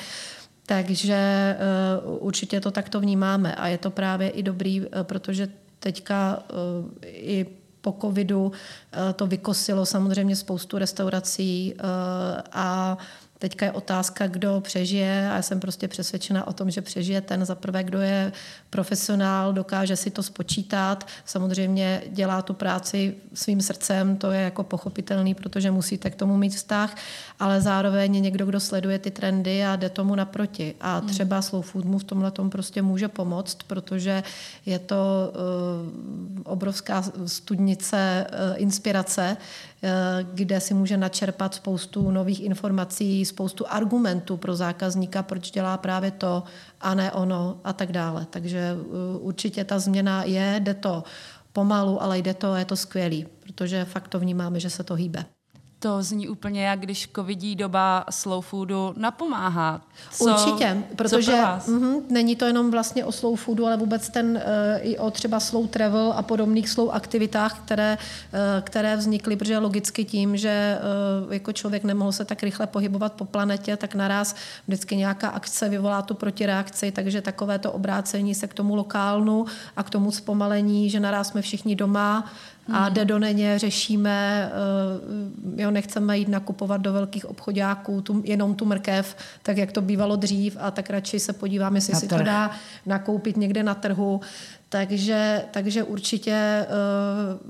Takže 0.66 1.56
uh, 2.06 2.26
určitě 2.26 2.60
to 2.60 2.70
takto 2.70 3.00
vnímáme 3.00 3.54
a 3.54 3.68
je 3.68 3.78
to 3.78 3.90
právě 3.90 4.28
i 4.28 4.42
dobrý, 4.42 4.86
protože 5.02 5.48
teďka 5.80 6.42
i 7.04 7.46
po 7.92 8.00
covidu 8.00 8.52
eh, 8.52 9.12
to 9.12 9.26
vykosilo 9.26 9.86
samozřejmě 9.86 10.36
spoustu 10.36 10.78
restaurací 10.78 11.74
eh, 11.74 11.82
a 12.52 12.98
Teďka 13.38 13.66
je 13.66 13.72
otázka, 13.72 14.26
kdo 14.26 14.60
přežije 14.60 15.30
a 15.30 15.36
já 15.36 15.42
jsem 15.42 15.60
prostě 15.60 15.88
přesvědčena 15.88 16.46
o 16.46 16.52
tom, 16.52 16.70
že 16.70 16.82
přežije 16.82 17.20
ten 17.20 17.44
za 17.44 17.54
prvé, 17.54 17.84
kdo 17.84 18.00
je 18.00 18.32
profesionál, 18.70 19.52
dokáže 19.52 19.96
si 19.96 20.10
to 20.10 20.22
spočítat, 20.22 21.06
samozřejmě 21.24 22.02
dělá 22.10 22.42
tu 22.42 22.54
práci 22.54 23.14
svým 23.34 23.60
srdcem, 23.60 24.16
to 24.16 24.30
je 24.30 24.40
jako 24.40 24.62
pochopitelný, 24.62 25.34
protože 25.34 25.70
musíte 25.70 26.10
k 26.10 26.16
tomu 26.16 26.36
mít 26.36 26.54
vztah, 26.54 26.96
ale 27.40 27.60
zároveň 27.60 28.14
je 28.14 28.20
někdo, 28.20 28.46
kdo 28.46 28.60
sleduje 28.60 28.98
ty 28.98 29.10
trendy 29.10 29.64
a 29.64 29.76
jde 29.76 29.88
tomu 29.88 30.14
naproti. 30.14 30.74
A 30.80 30.98
hmm. 30.98 31.08
třeba 31.08 31.42
Slow 31.42 31.62
Food 31.62 31.84
mu 31.84 31.98
v 31.98 32.04
tomhle 32.04 32.30
tom 32.30 32.50
prostě 32.50 32.82
může 32.82 33.08
pomoct, 33.08 33.58
protože 33.66 34.22
je 34.66 34.78
to 34.78 35.32
uh, 35.32 36.42
obrovská 36.44 37.04
studnice 37.26 38.26
uh, 38.30 38.62
inspirace, 38.62 39.36
kde 40.32 40.60
si 40.60 40.74
může 40.74 40.96
načerpat 40.96 41.54
spoustu 41.54 42.10
nových 42.10 42.40
informací, 42.40 43.24
spoustu 43.24 43.64
argumentů 43.68 44.36
pro 44.36 44.56
zákazníka, 44.56 45.22
proč 45.22 45.50
dělá 45.50 45.76
právě 45.76 46.10
to 46.10 46.42
a 46.80 46.94
ne 46.94 47.12
ono 47.12 47.60
a 47.64 47.72
tak 47.72 47.92
dále. 47.92 48.26
Takže 48.30 48.58
eh, 48.58 49.18
určitě 49.18 49.64
ta 49.64 49.78
změna 49.78 50.24
je, 50.24 50.60
jde 50.60 50.74
to 50.74 51.04
pomalu, 51.52 52.02
ale 52.02 52.18
jde 52.18 52.34
to, 52.34 52.54
je 52.54 52.64
to 52.64 52.76
skvělý, 52.76 53.26
protože 53.40 53.84
fakt 53.84 54.08
to 54.08 54.18
vnímáme, 54.18 54.60
že 54.60 54.70
se 54.70 54.84
to 54.84 54.94
hýbe. 54.94 55.24
To 55.80 56.02
zní 56.02 56.28
úplně 56.28 56.64
jak 56.64 56.80
když 56.80 57.08
covidí 57.16 57.56
doba 57.56 58.04
slow 58.10 58.44
foodu 58.44 58.94
napomáhá. 58.96 59.80
Co, 60.10 60.24
Určitě, 60.24 60.82
protože 60.96 61.42
mm, 61.66 61.94
není 62.10 62.36
to 62.36 62.44
jenom 62.44 62.70
vlastně 62.70 63.04
o 63.04 63.12
slow 63.12 63.36
foodu, 63.36 63.66
ale 63.66 63.76
vůbec 63.76 64.08
ten 64.08 64.26
uh, 64.26 64.42
i 64.80 64.98
o 64.98 65.10
třeba 65.10 65.40
slow 65.40 65.66
travel 65.66 66.14
a 66.16 66.22
podobných 66.22 66.68
slow 66.68 66.90
aktivitách, 66.92 67.60
které, 67.60 67.98
uh, 67.98 68.38
které 68.64 68.96
vznikly, 68.96 69.36
protože 69.36 69.58
logicky 69.58 70.04
tím, 70.04 70.36
že 70.36 70.78
uh, 71.26 71.32
jako 71.32 71.52
člověk 71.52 71.84
nemohl 71.84 72.12
se 72.12 72.24
tak 72.24 72.42
rychle 72.42 72.66
pohybovat 72.66 73.12
po 73.12 73.24
planetě, 73.24 73.76
tak 73.76 73.94
naraz 73.94 74.34
vždycky 74.66 74.96
nějaká 74.96 75.28
akce 75.28 75.68
vyvolá 75.68 76.02
tu 76.02 76.14
protireakci, 76.14 76.90
takže 76.90 77.20
takové 77.20 77.58
to 77.58 77.72
obrácení 77.72 78.34
se 78.34 78.46
k 78.46 78.54
tomu 78.54 78.74
lokálnu 78.76 79.46
a 79.76 79.82
k 79.82 79.90
tomu 79.90 80.12
zpomalení, 80.12 80.90
že 80.90 81.00
naraz 81.00 81.28
jsme 81.28 81.42
všichni 81.42 81.76
doma, 81.76 82.24
a 82.72 82.88
dedoneně 82.88 83.58
řešíme, 83.58 84.50
eh, 85.56 85.62
jo, 85.62 85.70
nechceme 85.70 86.18
jít 86.18 86.28
nakupovat 86.28 86.80
do 86.80 86.92
velkých 86.92 87.26
obchodáků 87.26 88.00
tu, 88.00 88.22
jenom 88.24 88.54
tu 88.54 88.64
mrkev, 88.64 89.16
tak 89.42 89.56
jak 89.56 89.72
to 89.72 89.80
bývalo 89.80 90.16
dřív 90.16 90.56
a 90.60 90.70
tak 90.70 90.90
radši 90.90 91.20
se 91.20 91.32
podíváme, 91.32 91.76
jestli 91.76 91.94
si 91.94 92.08
to 92.08 92.18
dá 92.18 92.50
nakoupit 92.86 93.36
někde 93.36 93.62
na 93.62 93.74
trhu. 93.74 94.20
Takže, 94.68 95.44
takže 95.50 95.82
určitě 95.82 96.66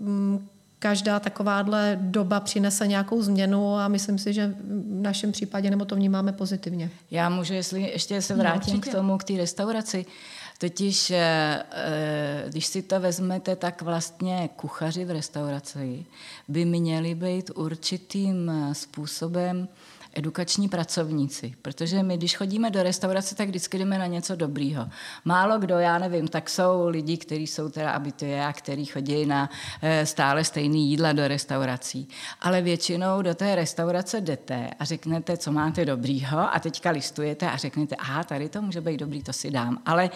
uh, 0.00 0.40
každá 0.78 1.20
takováhle 1.20 1.98
doba 2.00 2.40
přinese 2.40 2.86
nějakou 2.86 3.22
změnu 3.22 3.76
a 3.76 3.88
myslím 3.88 4.18
si, 4.18 4.32
že 4.32 4.46
v 4.46 5.02
našem 5.02 5.32
případě 5.32 5.70
nebo 5.70 5.84
to 5.84 5.96
vnímáme 5.96 6.32
pozitivně. 6.32 6.90
Já 7.10 7.28
můžu, 7.28 7.54
jestli 7.54 7.82
ještě 7.82 8.22
se 8.22 8.34
vrátím 8.34 8.74
no, 8.74 8.80
k 8.80 8.88
tomu, 8.88 9.18
k 9.18 9.24
té 9.24 9.36
restauraci. 9.36 10.06
Uh, 10.06 10.37
Totiž, 10.58 11.10
eh, 11.10 11.62
eh, 11.72 12.44
když 12.48 12.66
si 12.66 12.82
to 12.82 13.00
vezmete, 13.00 13.56
tak 13.56 13.82
vlastně 13.82 14.50
kuchaři 14.56 15.04
v 15.04 15.10
restauraci 15.10 16.06
by 16.48 16.64
měli 16.64 17.14
být 17.14 17.50
určitým 17.54 18.50
eh, 18.50 18.74
způsobem 18.74 19.68
edukační 20.14 20.68
pracovníci, 20.68 21.54
protože 21.62 22.02
my, 22.02 22.16
když 22.16 22.36
chodíme 22.36 22.70
do 22.70 22.82
restaurace, 22.82 23.34
tak 23.34 23.48
vždycky 23.48 23.78
jdeme 23.78 23.98
na 23.98 24.06
něco 24.06 24.36
dobrýho. 24.36 24.88
Málo 25.24 25.58
kdo, 25.58 25.78
já 25.78 25.98
nevím, 25.98 26.28
tak 26.28 26.50
jsou 26.50 26.88
lidi, 26.88 27.16
kteří 27.16 27.46
jsou 27.46 27.68
teda 27.68 27.90
abituje 27.90 28.44
a 28.44 28.52
kteří 28.52 28.86
chodí 28.86 29.26
na 29.26 29.50
eh, 29.82 30.06
stále 30.06 30.44
stejný 30.44 30.90
jídla 30.90 31.12
do 31.12 31.28
restaurací. 31.28 32.08
Ale 32.40 32.62
většinou 32.62 33.22
do 33.22 33.34
té 33.34 33.54
restaurace 33.54 34.20
jdete 34.20 34.70
a 34.78 34.84
řeknete, 34.84 35.36
co 35.36 35.52
máte 35.52 35.84
dobrýho 35.84 36.54
a 36.54 36.58
teďka 36.60 36.90
listujete 36.90 37.50
a 37.50 37.56
řeknete, 37.56 37.96
aha, 37.96 38.24
tady 38.24 38.48
to 38.48 38.62
může 38.62 38.80
být 38.80 39.00
dobrý, 39.00 39.22
to 39.22 39.32
si 39.32 39.50
dám. 39.50 39.78
Ale 39.86 40.10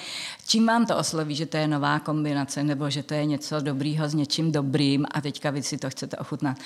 čím 0.47 0.67
vám 0.67 0.87
to 0.87 0.97
osloví, 0.97 1.35
že 1.35 1.47
to 1.47 1.57
je 1.57 1.69
nová 1.69 1.99
kombinace 1.99 2.63
nebo 2.63 2.91
že 2.91 3.03
to 3.03 3.15
je 3.15 3.25
něco 3.25 3.61
dobrýho 3.61 4.09
s 4.09 4.15
něčím 4.15 4.53
dobrým 4.53 5.07
a 5.15 5.21
teďka 5.21 5.51
vy 5.51 5.63
si 5.63 5.79
to 5.79 5.91
chcete 5.91 6.17
ochutnat. 6.17 6.57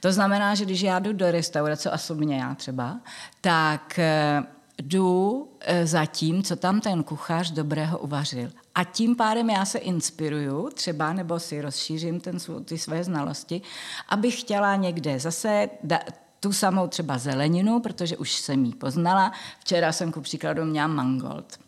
To 0.00 0.12
znamená, 0.12 0.54
že 0.54 0.64
když 0.64 0.80
já 0.80 0.98
jdu 0.98 1.12
do 1.12 1.30
restaurace, 1.30 1.90
osobně 1.90 2.36
já 2.36 2.54
třeba, 2.54 2.71
třeba, 2.72 3.00
tak 3.40 3.98
eh, 3.98 4.42
jdu 4.78 5.48
eh, 5.60 5.86
za 5.86 6.06
tím, 6.06 6.42
co 6.42 6.56
tam 6.56 6.80
ten 6.80 7.02
kuchař 7.02 7.50
dobrého 7.50 7.98
uvařil. 7.98 8.50
A 8.74 8.84
tím 8.84 9.16
pádem 9.16 9.50
já 9.50 9.64
se 9.64 9.78
inspiruju 9.78 10.70
třeba, 10.74 11.12
nebo 11.12 11.38
si 11.38 11.60
rozšířím 11.60 12.20
ten, 12.20 12.38
ty 12.64 12.78
své 12.78 13.04
znalosti, 13.04 13.62
abych 14.08 14.40
chtěla 14.40 14.76
někde 14.76 15.20
zase 15.20 15.68
da, 15.82 15.98
tu 16.40 16.52
samou 16.52 16.88
třeba 16.88 17.18
zeleninu, 17.18 17.80
protože 17.80 18.16
už 18.16 18.32
jsem 18.32 18.64
ji 18.64 18.74
poznala. 18.74 19.32
Včera 19.60 19.92
jsem 19.92 20.12
ku 20.12 20.20
příkladu 20.20 20.64
měla 20.64 20.86
mangold 20.86 21.61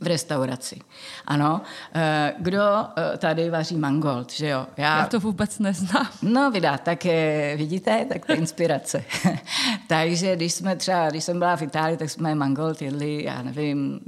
v 0.00 0.06
restauraci. 0.06 0.80
Ano. 1.26 1.60
Eh, 1.94 2.34
kdo 2.38 2.62
eh, 2.96 3.18
tady 3.18 3.50
vaří 3.50 3.76
mangold, 3.76 4.32
že 4.32 4.48
jo? 4.48 4.66
Já, 4.76 4.98
Já 4.98 5.06
to 5.06 5.20
vůbec 5.20 5.58
neznám. 5.58 6.08
No, 6.22 6.50
vydá, 6.50 6.78
tak 6.78 7.04
je, 7.04 7.54
vidíte, 7.56 8.04
tak 8.04 8.26
to 8.26 8.32
je 8.32 8.38
inspirace. 8.38 9.04
Takže 9.86 10.36
když 10.36 10.52
jsme 10.52 10.76
třeba, 10.76 11.10
když 11.10 11.24
jsem 11.24 11.38
byla 11.38 11.56
v 11.56 11.62
Itálii, 11.62 11.96
tak 11.96 12.10
jsme 12.10 12.34
mangold 12.34 12.82
jedli, 12.82 13.24
já 13.24 13.42
nevím, 13.42 14.00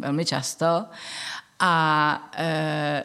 velmi 0.00 0.24
často. 0.24 0.84
A 1.60 2.30
e, 2.36 3.04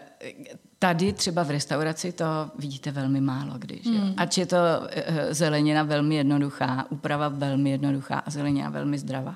Tady 0.79 1.13
třeba 1.13 1.43
v 1.43 1.49
restauraci 1.49 2.11
to 2.11 2.25
vidíte 2.59 2.91
velmi 2.91 3.21
málo 3.21 3.53
kdy. 3.57 3.79
Že? 3.83 3.89
Hmm. 3.89 4.13
Ač 4.17 4.38
je 4.38 4.45
to 4.45 4.55
uh, 4.55 4.88
zelenina 5.31 5.83
velmi 5.83 6.15
jednoduchá, 6.15 6.85
úprava 6.89 7.27
velmi 7.27 7.69
jednoduchá 7.69 8.19
a 8.19 8.29
zelenina 8.29 8.69
velmi 8.69 8.97
zdravá. 8.97 9.35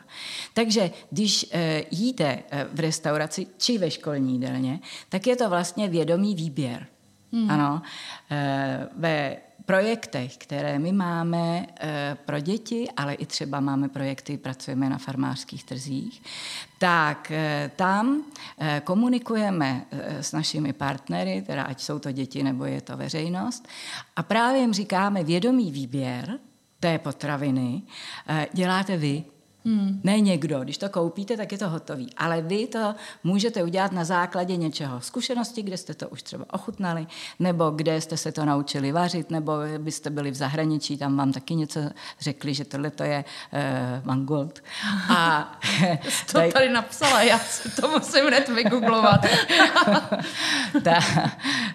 Takže 0.53 0.91
když 1.11 1.43
uh, 1.43 1.59
jíte 1.91 2.35
uh, 2.35 2.59
v 2.73 2.79
restauraci 2.79 3.47
či 3.57 3.77
ve 3.77 3.91
školní 3.91 4.33
jídelně, 4.33 4.79
tak 5.09 5.27
je 5.27 5.35
to 5.35 5.49
vlastně 5.49 5.87
vědomý 5.87 6.35
výběr. 6.35 6.87
Hmm. 7.33 7.51
Ano. 7.51 7.81
Ve 8.97 9.37
projektech, 9.69 10.37
které 10.37 10.79
my 10.79 10.91
máme 10.91 11.65
e, 11.79 12.17
pro 12.25 12.39
děti, 12.39 12.89
ale 12.97 13.13
i 13.13 13.25
třeba 13.25 13.59
máme 13.59 13.89
projekty, 13.89 14.37
pracujeme 14.37 14.89
na 14.89 14.97
farmářských 14.97 15.63
trzích, 15.63 16.21
tak 16.77 17.31
e, 17.31 17.71
tam 17.75 18.23
e, 18.57 18.81
komunikujeme 18.83 19.85
s 20.21 20.31
našimi 20.31 20.73
partnery, 20.73 21.41
teda 21.41 21.63
ať 21.63 21.81
jsou 21.81 21.99
to 21.99 22.11
děti 22.11 22.43
nebo 22.43 22.65
je 22.65 22.81
to 22.81 22.97
veřejnost, 22.97 23.67
a 24.15 24.23
právě 24.23 24.61
jim 24.61 24.73
říkáme 24.73 25.23
vědomý 25.23 25.71
výběr 25.71 26.39
té 26.79 26.99
potraviny 26.99 27.81
děláte 28.53 28.97
vy, 28.97 29.23
Hmm. 29.65 30.01
Ne 30.03 30.19
někdo, 30.19 30.59
když 30.59 30.77
to 30.77 30.89
koupíte, 30.89 31.37
tak 31.37 31.51
je 31.51 31.57
to 31.57 31.69
hotový. 31.69 32.09
Ale 32.17 32.41
vy 32.41 32.67
to 32.67 32.95
můžete 33.23 33.63
udělat 33.63 33.91
na 33.91 34.03
základě 34.03 34.57
něčeho. 34.57 35.01
Zkušenosti, 35.01 35.61
kde 35.61 35.77
jste 35.77 35.93
to 35.93 36.09
už 36.09 36.23
třeba 36.23 36.45
ochutnali, 36.53 37.07
nebo 37.39 37.69
kde 37.69 38.01
jste 38.01 38.17
se 38.17 38.31
to 38.31 38.45
naučili 38.45 38.91
vařit, 38.91 39.31
nebo 39.31 39.53
byste 39.77 40.09
byli 40.09 40.31
v 40.31 40.35
zahraničí, 40.35 40.97
tam 40.97 41.17
vám 41.17 41.31
taky 41.31 41.55
něco 41.55 41.79
řekli, 42.19 42.53
že 42.53 42.65
tohle 42.65 42.91
to 42.91 43.03
je 43.03 43.25
uh, 43.53 43.59
mangold. 44.05 44.59
A 45.09 45.51
to 46.31 46.51
tady 46.51 46.69
napsala, 46.69 47.21
já 47.21 47.39
si 47.39 47.69
to 47.81 47.87
musím 47.87 48.25
hned 48.25 48.49
vygooglovat. 48.49 49.21
Ta, 50.83 50.99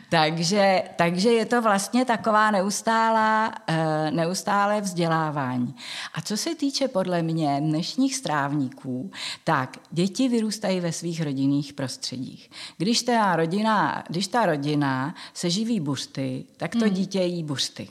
takže, 0.08 0.82
takže 0.96 1.30
je 1.30 1.46
to 1.46 1.62
vlastně 1.62 2.04
taková 2.04 2.50
neustálá, 2.50 3.54
uh, 3.68 3.74
neustálé 4.10 4.80
vzdělávání. 4.80 5.74
A 6.14 6.20
co 6.20 6.36
se 6.36 6.54
týče 6.54 6.88
podle 6.88 7.22
mě 7.22 7.60
dnešních 7.84 8.16
strávníků, 8.16 9.10
tak 9.44 9.76
děti 9.90 10.28
vyrůstají 10.28 10.80
ve 10.80 10.92
svých 10.92 11.22
rodinných 11.22 11.72
prostředích. 11.72 12.50
Když 12.78 13.02
ta 13.02 13.36
rodina, 13.36 14.04
když 14.08 14.26
ta 14.26 14.46
rodina 14.46 15.14
se 15.34 15.50
živí 15.50 15.80
buřty, 15.80 16.44
tak 16.56 16.72
to 16.72 16.84
hmm. 16.84 16.94
dítě 16.94 17.22
jí 17.22 17.44
buřty. 17.44 17.88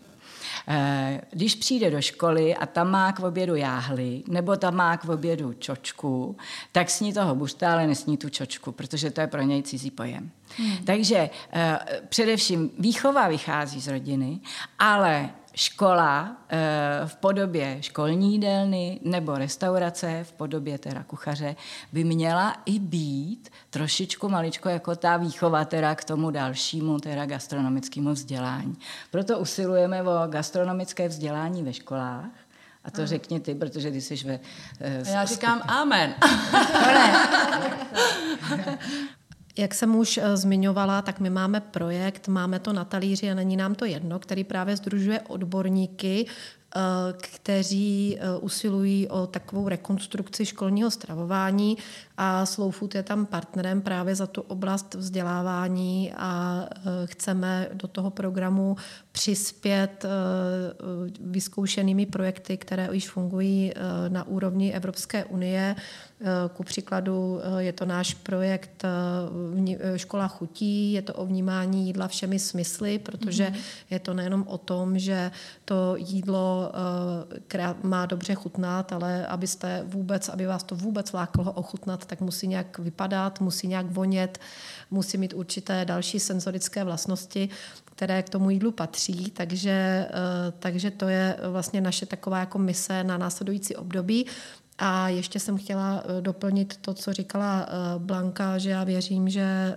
Eh, 0.68 1.22
když 1.32 1.56
přijde 1.56 1.92
do 1.92 2.02
školy 2.02 2.56
a 2.56 2.66
tam 2.66 2.92
má 2.92 3.12
k 3.12 3.20
obědu 3.20 3.56
jáhly, 3.56 4.24
nebo 4.28 4.56
tam 4.56 4.76
má 4.76 4.98
k 4.98 5.06
obědu 5.06 5.54
čočku, 5.54 6.38
tak 6.72 6.90
sní 6.90 7.14
toho 7.14 7.36
buřta, 7.36 7.74
ale 7.74 7.88
nesní 7.88 8.18
tu 8.18 8.30
čočku, 8.30 8.72
protože 8.72 9.12
to 9.12 9.22
je 9.22 9.28
pro 9.28 9.42
něj 9.42 9.64
cizí 9.64 9.92
pojem. 9.92 10.32
Hmm. 10.58 10.78
Takže 10.86 11.30
eh, 11.54 11.80
především 12.10 12.72
výchova 12.80 13.28
vychází 13.28 13.82
z 13.82 13.88
rodiny, 13.88 14.40
ale 14.80 15.30
škola 15.56 16.38
eh, 16.50 17.02
v 17.06 17.16
podobě 17.16 17.78
školní 17.82 18.32
jídelny 18.32 19.00
nebo 19.04 19.38
restaurace 19.38 20.24
v 20.24 20.32
podobě 20.32 20.78
teda 20.78 21.04
kuchaře 21.04 21.56
by 21.94 22.04
měla 22.04 22.56
i 22.66 22.80
být 22.80 23.50
trošičku 23.70 24.30
maličko 24.30 24.70
jako 24.70 24.96
ta 24.96 25.18
výchova 25.18 25.66
teda 25.66 25.96
k 25.96 26.04
tomu 26.04 26.32
dalšímu 26.32 27.00
teda 27.00 27.26
gastronomickému 27.26 28.12
vzdělání. 28.12 28.78
Proto 29.12 29.40
usilujeme 29.40 30.04
o 30.04 30.28
gastronomické 30.28 31.08
vzdělání 31.08 31.64
ve 31.64 31.74
školách, 31.74 32.32
a 32.84 32.92
to 32.92 33.08
řekni 33.08 33.40
ty, 33.40 33.56
protože 33.56 33.92
ty 33.92 34.02
jsi 34.02 34.16
ve... 34.16 34.40
Uh, 35.02 35.08
Já 35.08 35.26
říkám 35.26 35.62
amen. 35.68 36.16
Jak 39.58 39.74
jsem 39.74 39.96
už 39.96 40.18
eh, 40.18 40.38
zmiňovala, 40.38 41.02
tak 41.02 41.20
my 41.20 41.30
máme 41.30 41.62
projekt, 41.62 42.28
máme 42.28 42.60
to 42.60 42.74
na 42.74 42.86
talíři 42.86 43.32
a 43.32 43.34
není 43.34 43.58
nám 43.58 43.76
to 43.76 43.86
jedno, 43.86 44.20
který 44.20 44.44
právě 44.44 44.78
združuje 44.78 45.22
odborníky 45.22 46.26
Eh, 46.76 47.14
kteří 47.18 48.18
eh, 48.20 48.38
usilují 48.38 49.08
o 49.08 49.28
takovou 49.28 49.68
rekonstrukci 49.70 50.46
školního 50.46 50.92
stravování 50.92 51.78
a 52.18 52.46
Slow 52.46 52.72
Food 52.72 52.96
je 52.96 53.04
tam 53.04 53.26
partnerem 53.26 53.82
právě 53.82 54.16
za 54.16 54.28
tu 54.28 54.42
oblast 54.42 54.96
vzdělávání 54.96 56.14
a 56.18 56.66
eh, 56.70 56.82
chceme 57.06 57.70
do 57.74 57.88
toho 57.88 58.12
programu 58.12 58.76
přispět 59.12 60.06
vyzkoušenými 61.20 62.06
projekty, 62.06 62.58
které 62.58 62.90
již 62.92 63.10
fungují 63.10 63.74
na 64.08 64.28
úrovni 64.28 64.74
Evropské 64.74 65.26
unie. 65.26 65.76
Ku 66.54 66.64
příkladu 66.64 67.40
je 67.58 67.74
to 67.74 67.86
náš 67.86 68.14
projekt 68.14 68.86
Škola 69.96 70.28
chutí, 70.28 70.94
je 70.94 71.02
to 71.02 71.14
o 71.14 71.26
vnímání 71.26 71.88
jídla 71.88 72.08
všemi 72.08 72.40
smysly, 72.40 73.00
protože 73.00 73.44
mm-hmm. 73.44 73.86
je 73.90 74.00
to 74.00 74.14
nejenom 74.14 74.44
o 74.48 74.58
tom, 74.58 75.00
že 75.00 75.32
to 75.66 75.96
jídlo 75.98 76.72
má 77.84 78.06
dobře 78.06 78.36
chutnat, 78.36 78.94
ale 78.94 79.28
abyste 79.28 79.84
vůbec, 79.88 80.30
aby 80.30 80.46
vás 80.46 80.64
to 80.64 80.76
vůbec 80.76 81.14
lákalo 81.14 81.52
ochutnat, 81.52 82.03
tak 82.06 82.22
musí 82.22 82.48
nějak 82.48 82.80
vypadat, 82.80 83.40
musí 83.42 83.68
nějak 83.68 83.86
vonět, 83.86 84.40
musí 84.92 85.18
mít 85.18 85.34
určité 85.34 85.86
další 85.86 86.20
senzorické 86.20 86.84
vlastnosti, 86.84 87.50
které 87.86 88.24
k 88.24 88.30
tomu 88.30 88.50
jídlu 88.50 88.72
patří, 88.72 89.32
takže, 89.32 90.08
eh, 90.10 90.52
takže 90.60 90.92
to 90.92 91.08
je 91.08 91.38
vlastně 91.50 91.82
naše 91.82 92.06
taková 92.06 92.40
jako 92.40 92.58
mise 92.58 93.04
na 93.04 93.18
následující 93.18 93.76
období. 93.76 94.26
A 94.78 95.10
ještě 95.10 95.40
jsem 95.40 95.58
chtěla 95.58 96.04
eh, 96.06 96.22
doplnit 96.22 96.78
to, 96.78 96.94
co 96.94 97.14
říkala 97.14 97.68
eh, 97.68 97.74
Blanka, 97.98 98.58
že 98.58 98.70
já 98.70 98.84
věřím, 98.84 99.30
že 99.30 99.42
eh, 99.42 99.76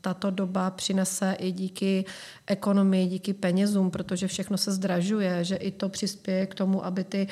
tato 0.00 0.30
doba 0.30 0.70
přinese 0.70 1.36
i 1.38 1.52
díky 1.52 2.04
ekonomii, 2.46 3.06
díky 3.06 3.34
penězům, 3.34 3.90
protože 3.90 4.28
všechno 4.28 4.58
se 4.58 4.72
zdražuje, 4.72 5.44
že 5.44 5.56
i 5.56 5.70
to 5.70 5.88
přispěje 5.88 6.46
k 6.46 6.54
tomu, 6.54 6.84
aby, 6.84 7.04
ty, 7.04 7.26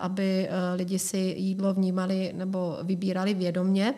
aby 0.00 0.48
lidi 0.74 0.98
si 0.98 1.18
jídlo 1.18 1.74
vnímali 1.74 2.32
nebo 2.36 2.78
vybírali 2.82 3.34
vědomně 3.34 3.94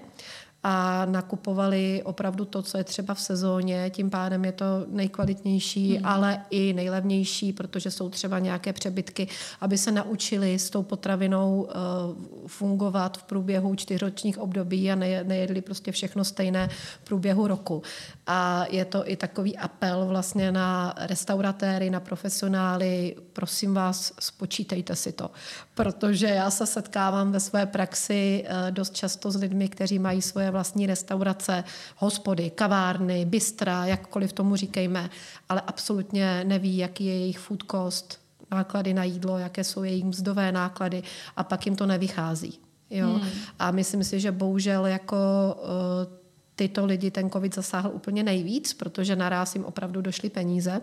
a 0.64 1.04
nakupovali 1.04 2.02
opravdu 2.04 2.44
to, 2.44 2.62
co 2.62 2.78
je 2.78 2.84
třeba 2.84 3.14
v 3.14 3.20
sezóně, 3.20 3.90
tím 3.90 4.10
pádem 4.10 4.44
je 4.44 4.52
to 4.52 4.64
nejkvalitnější, 4.88 5.96
hmm. 5.96 6.06
ale 6.06 6.42
i 6.50 6.72
nejlevnější, 6.72 7.52
protože 7.52 7.90
jsou 7.90 8.08
třeba 8.08 8.38
nějaké 8.38 8.72
přebytky, 8.72 9.28
aby 9.60 9.78
se 9.78 9.92
naučili 9.92 10.58
s 10.58 10.70
tou 10.70 10.82
potravinou 10.82 11.62
uh, 11.62 12.46
fungovat 12.46 13.18
v 13.18 13.22
průběhu 13.22 13.74
čtyřročních 13.74 14.38
období 14.38 14.92
a 14.92 14.94
nejedli 14.94 15.60
prostě 15.60 15.92
všechno 15.92 16.24
stejné 16.24 16.68
v 17.02 17.04
průběhu 17.04 17.46
roku. 17.46 17.82
A 18.26 18.66
je 18.70 18.84
to 18.84 19.10
i 19.10 19.16
takový 19.16 19.56
apel 19.56 20.06
vlastně 20.06 20.52
na 20.52 20.94
restauratéry, 20.98 21.90
na 21.90 22.00
profesionály, 22.00 23.16
prosím 23.32 23.74
vás, 23.74 24.12
spočítejte 24.20 24.96
si 24.96 25.12
to, 25.12 25.30
protože 25.74 26.26
já 26.26 26.50
se 26.50 26.66
setkávám 26.66 27.32
ve 27.32 27.40
své 27.40 27.66
praxi 27.66 28.44
uh, 28.46 28.70
dost 28.70 28.96
často 28.96 29.30
s 29.30 29.36
lidmi, 29.36 29.68
kteří 29.68 29.98
mají 29.98 30.22
svoje 30.22 30.50
vlastní 30.50 30.86
restaurace, 30.86 31.64
hospody, 31.96 32.50
kavárny, 32.50 33.24
bystra, 33.24 33.86
jakkoliv 33.86 34.32
tomu 34.32 34.56
říkejme, 34.56 35.10
ale 35.48 35.62
absolutně 35.66 36.44
neví, 36.44 36.76
jaký 36.76 37.06
je 37.06 37.18
jejich 37.18 37.38
food 37.38 37.62
cost, 37.70 38.20
náklady 38.50 38.94
na 38.94 39.04
jídlo, 39.04 39.38
jaké 39.38 39.64
jsou 39.64 39.82
jejich 39.82 40.04
mzdové 40.04 40.52
náklady 40.52 41.02
a 41.36 41.44
pak 41.44 41.66
jim 41.66 41.76
to 41.76 41.86
nevychází. 41.86 42.58
Jo? 42.90 43.08
Hmm. 43.08 43.30
A 43.58 43.70
myslím 43.70 44.04
si, 44.04 44.20
že 44.20 44.32
bohužel 44.32 44.86
jako 44.86 45.16
uh, 45.62 46.23
tyto 46.56 46.86
lidi 46.86 47.10
ten 47.10 47.30
covid 47.30 47.54
zasáhl 47.54 47.90
úplně 47.94 48.22
nejvíc, 48.22 48.74
protože 48.74 49.16
naraz 49.16 49.54
jim 49.54 49.64
opravdu 49.64 50.02
došly 50.02 50.30
peníze. 50.30 50.80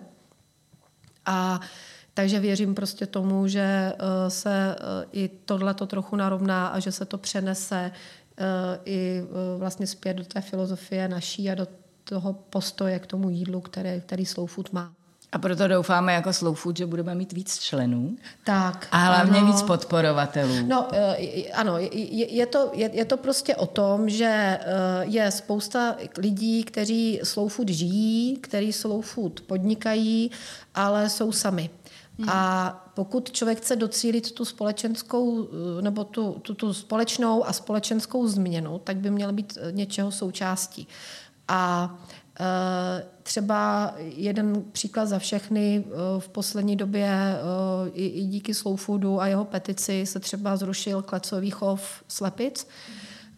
A 1.26 1.60
takže 2.14 2.40
věřím 2.40 2.76
prostě 2.76 3.06
tomu, 3.06 3.48
že 3.48 3.94
uh, 3.94 4.30
se 4.30 4.76
uh, 4.80 5.10
i 5.12 5.30
tohle 5.46 5.74
to 5.74 5.88
trochu 5.88 6.16
narovná 6.16 6.68
a 6.68 6.80
že 6.80 6.92
se 6.92 7.06
to 7.06 7.18
přenese 7.18 7.92
Eh, 8.42 8.80
i 8.86 9.24
eh, 9.24 9.58
vlastně 9.58 9.88
zpět 9.88 10.14
do 10.14 10.24
té 10.24 10.42
filozofie 10.42 11.08
naší 11.08 11.50
a 11.50 11.56
do 11.56 11.68
toho 12.04 12.34
postoje 12.34 13.00
k 13.00 13.06
tomu 13.06 13.30
jídlu, 13.30 13.62
které, 13.62 14.00
který 14.00 14.26
Slow 14.26 14.48
Food 14.48 14.74
má. 14.74 14.94
A 15.32 15.38
proto 15.38 15.68
doufáme 15.68 16.14
jako 16.14 16.34
Slow 16.34 16.56
Food, 16.56 16.78
že 16.78 16.86
budeme 16.86 17.16
mít 17.16 17.34
víc 17.34 17.60
členů. 17.60 18.16
Tak. 18.44 18.88
A 18.92 18.98
hlavně 18.98 19.40
ano. 19.40 19.48
víc 19.48 19.62
podporovatelů. 19.62 20.54
No, 20.68 20.88
eh, 20.94 21.52
ano, 21.54 21.78
je, 21.78 22.34
je, 22.34 22.46
to, 22.46 22.70
je, 22.74 22.90
je 22.94 23.06
to 23.06 23.18
prostě 23.18 23.56
o 23.56 23.66
tom, 23.66 24.10
že 24.10 24.60
je 25.02 25.32
spousta 25.32 25.96
lidí, 26.18 26.64
kteří 26.64 27.20
Slow 27.24 27.50
Food 27.50 27.70
žijí, 27.70 28.38
kteří 28.38 28.74
Slow 28.74 29.02
Food 29.02 29.42
podnikají, 29.42 30.32
ale 30.76 31.10
jsou 31.10 31.32
sami. 31.32 31.70
Hmm. 32.20 32.30
A 32.30 32.92
pokud 32.94 33.32
člověk 33.32 33.58
chce 33.58 33.76
docílit 33.76 34.32
tu 34.32 34.46
společenskou 34.46 35.48
nebo 35.82 36.04
tu, 36.04 36.36
tu, 36.42 36.54
tu 36.54 36.74
společnou 36.74 37.48
a 37.48 37.54
společenskou 37.54 38.28
změnu, 38.28 38.80
tak 38.84 38.98
by 38.98 39.12
měl 39.12 39.34
být 39.34 39.58
eh, 39.62 39.72
něčeho 39.72 40.12
součástí. 40.12 40.88
A 41.48 41.92
e, 42.04 42.21
třeba 43.24 43.94
jeden 43.98 44.64
příklad 44.72 45.06
za 45.06 45.20
všechny, 45.20 45.84
e, 45.86 46.20
v 46.20 46.30
poslední 46.30 46.76
době 46.76 47.08
e, 47.08 47.40
i, 47.94 48.06
i 48.06 48.26
díky 48.26 48.54
Slow 48.54 48.78
Foodu 48.78 49.22
a 49.22 49.28
jeho 49.28 49.46
petici 49.46 50.06
se 50.06 50.20
třeba 50.20 50.58
zrušil 50.58 51.02
klecový 51.02 51.50
chov 51.50 52.04
slepic. 52.08 52.68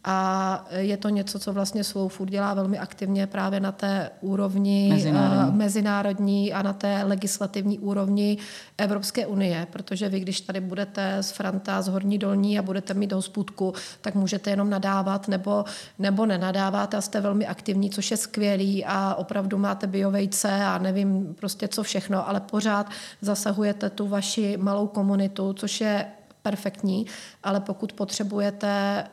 A 0.06 0.66
je 0.78 0.98
to 0.98 1.10
něco, 1.10 1.40
co 1.40 1.54
vlastně 1.54 1.84
Slow 1.84 2.10
Food 2.10 2.30
dělá 2.30 2.54
velmi 2.54 2.80
aktivně 2.80 3.28
právě 3.28 3.60
na 3.60 3.72
té 3.72 4.10
úrovni 4.22 4.90
mezinárodní, 4.90 5.50
uh, 5.50 5.56
mezinárodní 5.56 6.54
a 6.54 6.62
na 6.62 6.74
té 6.74 7.04
legislativní 7.04 7.80
úrovni 7.80 8.38
Evropské 8.78 9.28
unie, 9.28 9.68
protože 9.72 10.10
vy, 10.10 10.20
když 10.20 10.42
tady 10.42 10.60
budete 10.60 11.18
z 11.22 11.32
Franta, 11.32 11.82
z 11.82 11.88
Horní 11.88 12.18
Dolní 12.18 12.60
a 12.60 12.62
budete 12.62 12.94
mít 12.94 13.12
hospůdku, 13.12 13.74
tak 14.02 14.16
můžete 14.16 14.50
jenom 14.50 14.70
nadávat 14.70 15.28
nebo, 15.28 15.66
nebo 16.00 16.26
nenadávat. 16.26 16.94
A 16.94 17.02
jste 17.02 17.22
velmi 17.22 17.48
aktivní, 17.48 17.90
což 17.90 18.12
je 18.12 18.18
skvělý 18.18 18.86
a 18.86 19.16
opravdu 19.16 19.58
máte 19.58 19.88
biovejce 19.88 20.66
a 20.66 20.78
nevím 20.78 21.36
prostě 21.40 21.68
co 21.68 21.84
všechno, 21.84 22.30
ale 22.30 22.40
pořád 22.40 22.90
zasahujete 23.22 23.90
tu 23.90 24.08
vaši 24.08 24.58
malou 24.58 24.88
komunitu, 24.88 25.54
což 25.54 25.82
je 25.82 26.06
perfektní, 26.44 27.06
ale 27.44 27.60
pokud 27.60 27.94
potřebujete 27.94 29.04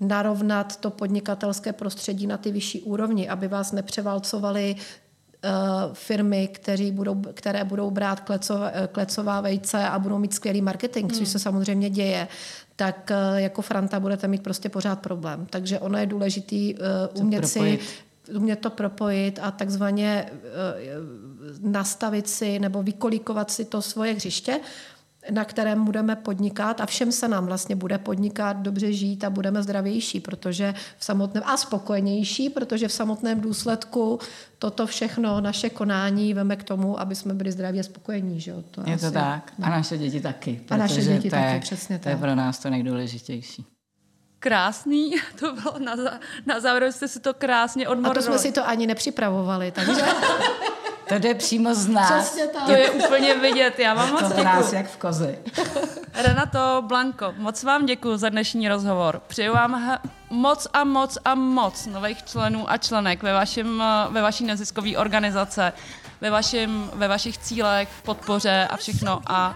uh, 0.00 0.08
narovnat 0.08 0.76
to 0.76 0.90
podnikatelské 0.90 1.72
prostředí 1.72 2.26
na 2.26 2.36
ty 2.36 2.52
vyšší 2.52 2.82
úrovni, 2.82 3.28
aby 3.28 3.48
vás 3.48 3.72
nepřevalcovali 3.72 4.76
firmy, 5.92 6.48
kteří 6.48 6.92
budou, 6.92 7.22
které 7.34 7.64
budou 7.64 7.90
brát 7.90 8.20
klecové, 8.20 8.72
klecová 8.92 9.40
vejce 9.40 9.88
a 9.88 9.98
budou 9.98 10.18
mít 10.18 10.34
skvělý 10.34 10.62
marketing, 10.62 11.12
hmm. 11.12 11.18
což 11.18 11.28
se 11.28 11.38
samozřejmě 11.38 11.90
děje, 11.90 12.28
tak 12.76 13.12
jako 13.34 13.62
Franta 13.62 14.00
budete 14.00 14.28
mít 14.28 14.42
prostě 14.42 14.68
pořád 14.68 15.00
problém. 15.00 15.46
Takže 15.50 15.78
ono 15.78 15.98
je 15.98 16.06
důležitý 16.06 16.74
uh, 16.74 16.80
umět 17.22 17.48
si 17.48 17.78
umět 18.34 18.56
to 18.56 18.70
propojit 18.70 19.38
a 19.42 19.50
takzvaně 19.50 20.30
uh, 20.32 21.70
nastavit 21.70 22.28
si 22.28 22.58
nebo 22.58 22.82
vykolíkovat 22.82 23.50
si 23.50 23.64
to 23.64 23.82
svoje 23.82 24.14
hřiště 24.14 24.60
na 25.30 25.44
kterém 25.44 25.84
budeme 25.84 26.16
podnikat 26.16 26.80
a 26.80 26.86
všem 26.86 27.12
se 27.12 27.28
nám 27.28 27.46
vlastně 27.46 27.76
bude 27.76 27.98
podnikat, 27.98 28.56
dobře 28.56 28.92
žít 28.92 29.24
a 29.24 29.30
budeme 29.30 29.62
zdravější, 29.62 30.20
protože 30.20 30.74
v 30.98 31.04
samotném 31.04 31.42
a 31.46 31.56
spokojenější, 31.56 32.50
protože 32.50 32.88
v 32.88 32.92
samotném 32.92 33.40
důsledku 33.40 34.18
toto 34.58 34.86
všechno, 34.86 35.40
naše 35.40 35.70
konání 35.70 36.34
veme 36.34 36.56
k 36.56 36.64
tomu, 36.64 37.00
aby 37.00 37.14
jsme 37.14 37.34
byli 37.34 37.52
zdraví 37.52 37.80
a 37.80 37.82
spokojení. 37.82 38.40
Že? 38.40 38.54
To 38.70 38.82
je 38.86 38.94
asi, 38.94 39.04
to 39.04 39.12
tak. 39.12 39.52
No. 39.58 39.66
A 39.66 39.70
naše 39.70 39.98
děti 39.98 40.20
taky. 40.20 40.60
A 40.70 40.76
naše 40.76 41.00
děti 41.00 41.30
to 41.30 41.36
taky, 41.36 41.54
je, 41.54 41.60
přesně 41.60 41.98
to 41.98 42.04
tak. 42.04 42.10
je 42.10 42.16
pro 42.16 42.34
nás 42.34 42.58
to 42.58 42.70
nejdůležitější 42.70 43.66
krásný, 44.44 45.10
to 45.40 45.52
bylo 45.52 45.78
na, 45.78 45.96
na 46.46 46.60
závěr 46.60 46.92
jste 46.92 47.08
si 47.08 47.20
to 47.20 47.34
krásně 47.34 47.88
odmorovali. 47.88 48.18
A 48.18 48.22
to 48.22 48.26
jsme 48.26 48.38
si 48.38 48.52
to 48.52 48.68
ani 48.68 48.86
nepřipravovali, 48.86 49.70
takže... 49.70 50.02
To 51.08 51.14
jde 51.14 51.34
přímo 51.34 51.74
z 51.74 51.88
nás. 51.88 52.12
Přesně 52.12 52.46
tak. 52.46 52.62
To 52.66 52.72
je 52.72 52.90
úplně 52.90 53.34
vidět, 53.34 53.78
já 53.78 53.94
vám 53.94 54.10
moc 54.10 54.22
děkuji. 54.22 54.36
To 54.36 54.44
nás 54.44 54.72
jak 54.72 54.86
v 54.86 54.96
kozy. 54.96 55.38
Renato, 56.14 56.82
Blanko, 56.86 57.34
moc 57.36 57.62
vám 57.62 57.86
děkuji 57.86 58.16
za 58.16 58.28
dnešní 58.28 58.68
rozhovor. 58.68 59.22
Přeju 59.26 59.52
vám 59.54 59.98
moc 60.30 60.66
a 60.72 60.84
moc 60.84 61.18
a 61.24 61.34
moc 61.34 61.86
nových 61.86 62.22
členů 62.24 62.70
a 62.70 62.76
členek 62.76 63.22
ve, 63.22 63.32
vašim, 63.32 63.82
ve 64.10 64.22
vaší 64.22 64.44
neziskové 64.44 64.96
organizace, 64.96 65.72
ve, 66.20 66.30
vašim, 66.30 66.90
ve 66.94 67.08
vašich 67.08 67.38
cílech, 67.38 67.88
podpoře 68.02 68.68
a 68.70 68.76
všechno. 68.76 69.20
A 69.26 69.54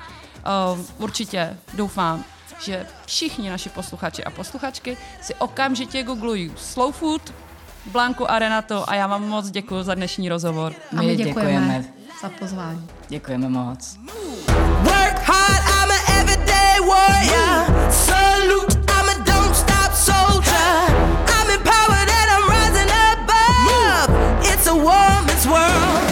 uh, 0.74 0.80
určitě 0.98 1.56
doufám, 1.74 2.24
že 2.60 2.86
všichni 3.06 3.50
naši 3.50 3.68
posluchači 3.68 4.24
a 4.24 4.30
posluchačky 4.30 4.96
si 5.22 5.34
okamžitě 5.34 6.02
googlují 6.02 6.52
Slow 6.56 6.92
Food, 6.92 7.22
Blanku 7.88 8.30
a 8.30 8.38
Renato 8.38 8.90
a 8.90 8.94
já 8.94 9.06
vám 9.06 9.28
moc 9.28 9.50
děkuji 9.50 9.82
za 9.82 9.94
dnešní 9.94 10.28
rozhovor. 10.28 10.72
A 10.96 11.02
my 11.02 11.16
děkujeme, 11.16 11.24
děkujeme 11.24 11.84
za 12.22 12.28
pozvání. 12.28 12.86
Děkujeme 13.08 13.48
moc. 13.48 13.98
World. 25.48 26.07